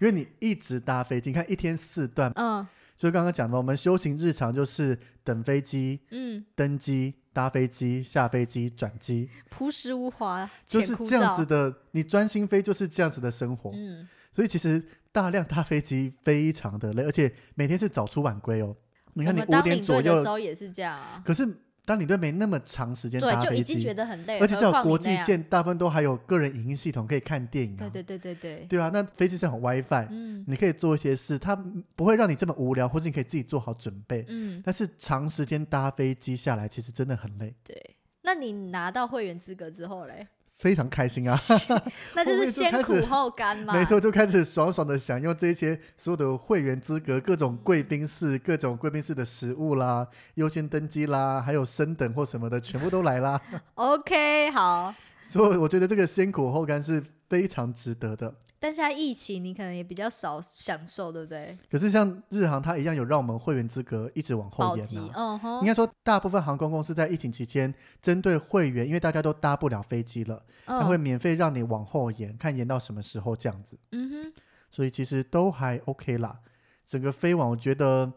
[0.00, 2.66] 因为你一直搭飞机，你看一天四段，嗯，
[2.96, 11.74] 就刚刚讲的，我们修行日常就是等飞机，嗯，登机、搭飞机、下飞机、转机，朴实无华，就是这样子的。
[11.92, 14.82] 你专心飞就是这样子的生活，嗯，所以其实
[15.12, 18.76] 大量搭飞机非常的累，而且每天是早出晚归哦。
[19.12, 21.56] 你看你五点左右的时候也是这样啊，可是。
[21.84, 27.76] 当你都没那么长时间搭飞机，就已经觉得很累，而且这种国际线大部分都还有个人影音系统可以看电影。
[27.76, 31.54] 对对对对对，对啊，那飞机上有 WiFi，嗯，你可以做一些事，它
[31.94, 34.24] 不会让你这么无聊，或者你可以自己做好准备。
[34.28, 37.54] 嗯，但是长时间搭飞机下来，其实真的很累。
[37.62, 40.26] 对，那你拿到会员资格之后嘞？
[40.64, 41.38] 非常开心啊！
[42.16, 43.74] 那就是先苦后甘嘛。
[43.74, 53.38] 没错，就开始爽爽的享用这些所有的会员资格，各种贵宾室、各种贵宾室的食物啦，优先登机啦，还有升等或什么的，全部都来啦。
[53.74, 54.94] OK，好。
[55.22, 58.34] 所以我觉得这个先苦后甘是非常值得的。
[58.64, 61.54] 但现在疫情，你可能也比较少享受，对不对？
[61.70, 65.12] 可是像日航，它一样有让我们会员资格一直往后延呢。
[65.14, 65.60] 嗯哼。
[65.60, 73.78] 应该说，大部分航空公司在疫情期间，针对会员，因为大家都搭不了飞机了，他会免费让你往后延，看延到什么时候这样子。
[73.92, 74.32] 嗯哼。
[74.70, 76.40] 所以其实都还 OK 啦。
[76.86, 78.10] 整个飞往，我觉得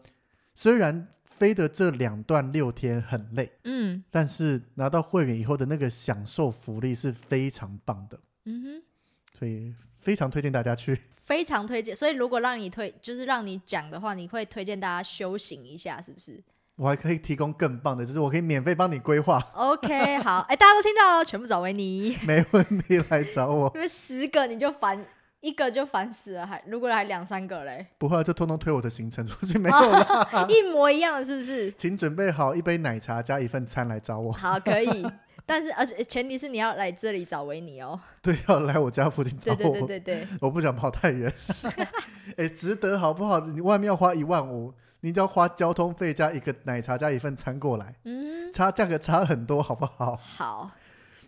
[0.54, 8.18] 虽然飞的这两段六天很累，嗯，但是拿到会员以后的那个享受福利是非常棒的。
[8.46, 8.82] 嗯哼。
[9.38, 9.74] 所以。
[10.08, 11.94] 非常推荐大家去， 非常推荐。
[11.94, 16.42] 所以如果让你推，就是让你讲的话，你会推荐大家修行一下，是不是？
[16.76, 19.38] 我还可以提供更棒的，就是我可以免费帮你规划。
[19.52, 23.70] OK，好，哎，大家都听到了，全部找维尼， 没问题，来找我。
[23.76, 25.04] 因为十个你就烦
[25.40, 31.70] 一个就烦死了，还如果来两三个嘞，不会，就通通推我的行程出去，没有了，一模一样的是不是？
[31.72, 34.32] 请准备好一杯奶茶加一份餐来找我。
[34.32, 35.06] 好，可以。
[35.48, 37.98] 但是，而且前提是你要来这里找维尼哦。
[38.20, 39.56] 对，要来我家附近找我。
[39.56, 40.28] 对对对对对。
[40.42, 41.32] 我不想跑太远。
[42.36, 43.40] 哎，值得好不好？
[43.40, 50.14] 你外面要花一万五，你只要花交通费加一个奶茶加一份餐过来，嗯，差价格差很多，好不好？
[50.16, 50.70] 好。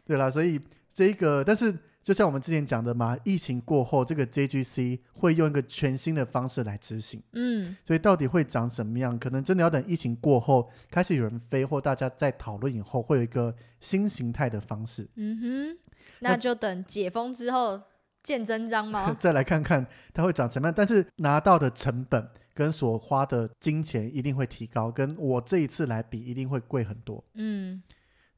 [0.04, 0.60] 对啦，所以
[0.92, 1.74] 这个，但是。
[2.10, 7.22] 就像我们之前讲的嘛，疫情过后，这个 JGC 会用一个全新的方式来执行。
[7.34, 15.08] 嗯，所以到底会长什么样，可能真的要等疫情过后，开始有人飞，或大家在讨论以后，会有一个新形态的方式。
[15.14, 15.78] 嗯哼，
[16.18, 17.80] 那就等解封之后
[18.24, 19.14] 见真章吗？
[19.20, 27.22] 再来看看它会长什么样，但是拿到的成本跟所花的金钱一定会提高，跟我这一次来比，一定会贵很多。
[27.34, 27.80] 嗯。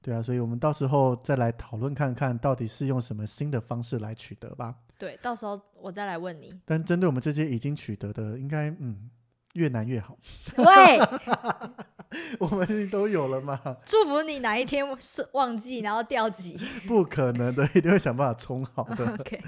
[0.02, 4.74] 对啊，所以我们到时候再来讨论看看到底是用什么新的方式来取得吧。
[4.98, 6.52] 对，到时候我再来问你。
[6.64, 9.08] 但针对我们这些已经取得的，应该嗯
[9.54, 10.18] 越难越好。
[10.56, 10.98] 喂，
[12.40, 13.60] 我们都有了嘛？
[13.84, 16.58] 祝福你哪一天是忘记然后掉级？
[16.86, 19.12] 不可能的，一定会想办法冲好的。
[19.20, 19.40] OK。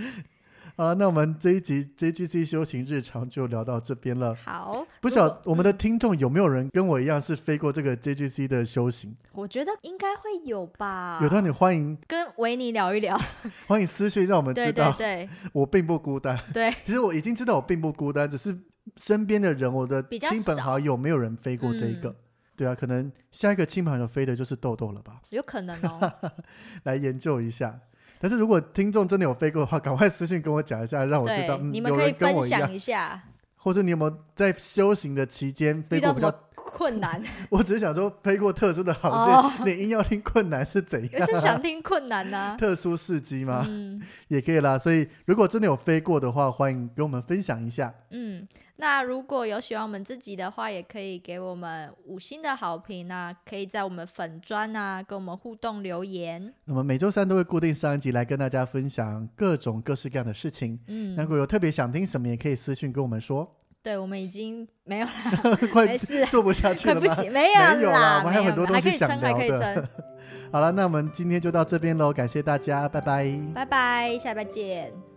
[0.76, 4.34] 好了，那我们这一集 JGC 修行日常就聊到这边了。
[4.34, 9.16] 好，不晓我们的听众有没有人跟我一样是飞过这个 JGC 的修行？
[9.32, 11.20] 我觉得应该会有吧。
[11.22, 13.16] 有的话，你欢迎跟维尼聊一聊，
[13.68, 14.90] 欢迎私讯让我们知道。
[14.98, 16.36] 对，我并不孤单。
[16.52, 18.58] 对，其实我已经知道我并不孤单，只是
[18.96, 22.16] 身边的人，我的亲朋好友没有人飞过这一个。
[22.56, 25.20] 对啊，可能下一个亲朋友飞的就是豆豆了吧？
[25.30, 26.12] 有可能哦，
[26.82, 27.78] 来研究一下。
[28.24, 31.58] 但是如果听众真的有飞过的话，赶快私信跟我讲一下，让我知道。
[31.58, 33.22] 你们可以分享一下，
[33.54, 37.22] 或者你有没有在修行的期间飞过比较困难？
[37.50, 41.20] 我只是想说飞过特殊的航线， 你硬要听困难是怎样？
[41.20, 42.56] 有些想听困难呢？
[42.58, 43.62] 特殊事迹吗？
[43.68, 44.78] 嗯，也可以啦。
[44.78, 47.92] 所以如果真的有飞过的话，欢迎跟我们分享一下。
[48.08, 48.48] 嗯。
[48.76, 53.32] 那如果有喜欢我们自己的话，也可以给我们五星的好评啊！
[53.48, 56.52] 可以在我们粉砖啊跟我们互动留言。
[56.64, 60.78] 那么每周三都会固定上一集来跟大家分享各种各式各样的事情。
[60.88, 63.48] 嗯，如果有特别想听什么，也可以私信跟我们说。
[63.80, 65.96] 对，我们已经没有了， 快
[66.30, 69.88] 做不下去了不行，没有啦，我们还有很多东西想聊的。
[70.50, 75.13] 好了，那我们今天就到这边喽，感谢大家，拜拜，拜拜，下拜见。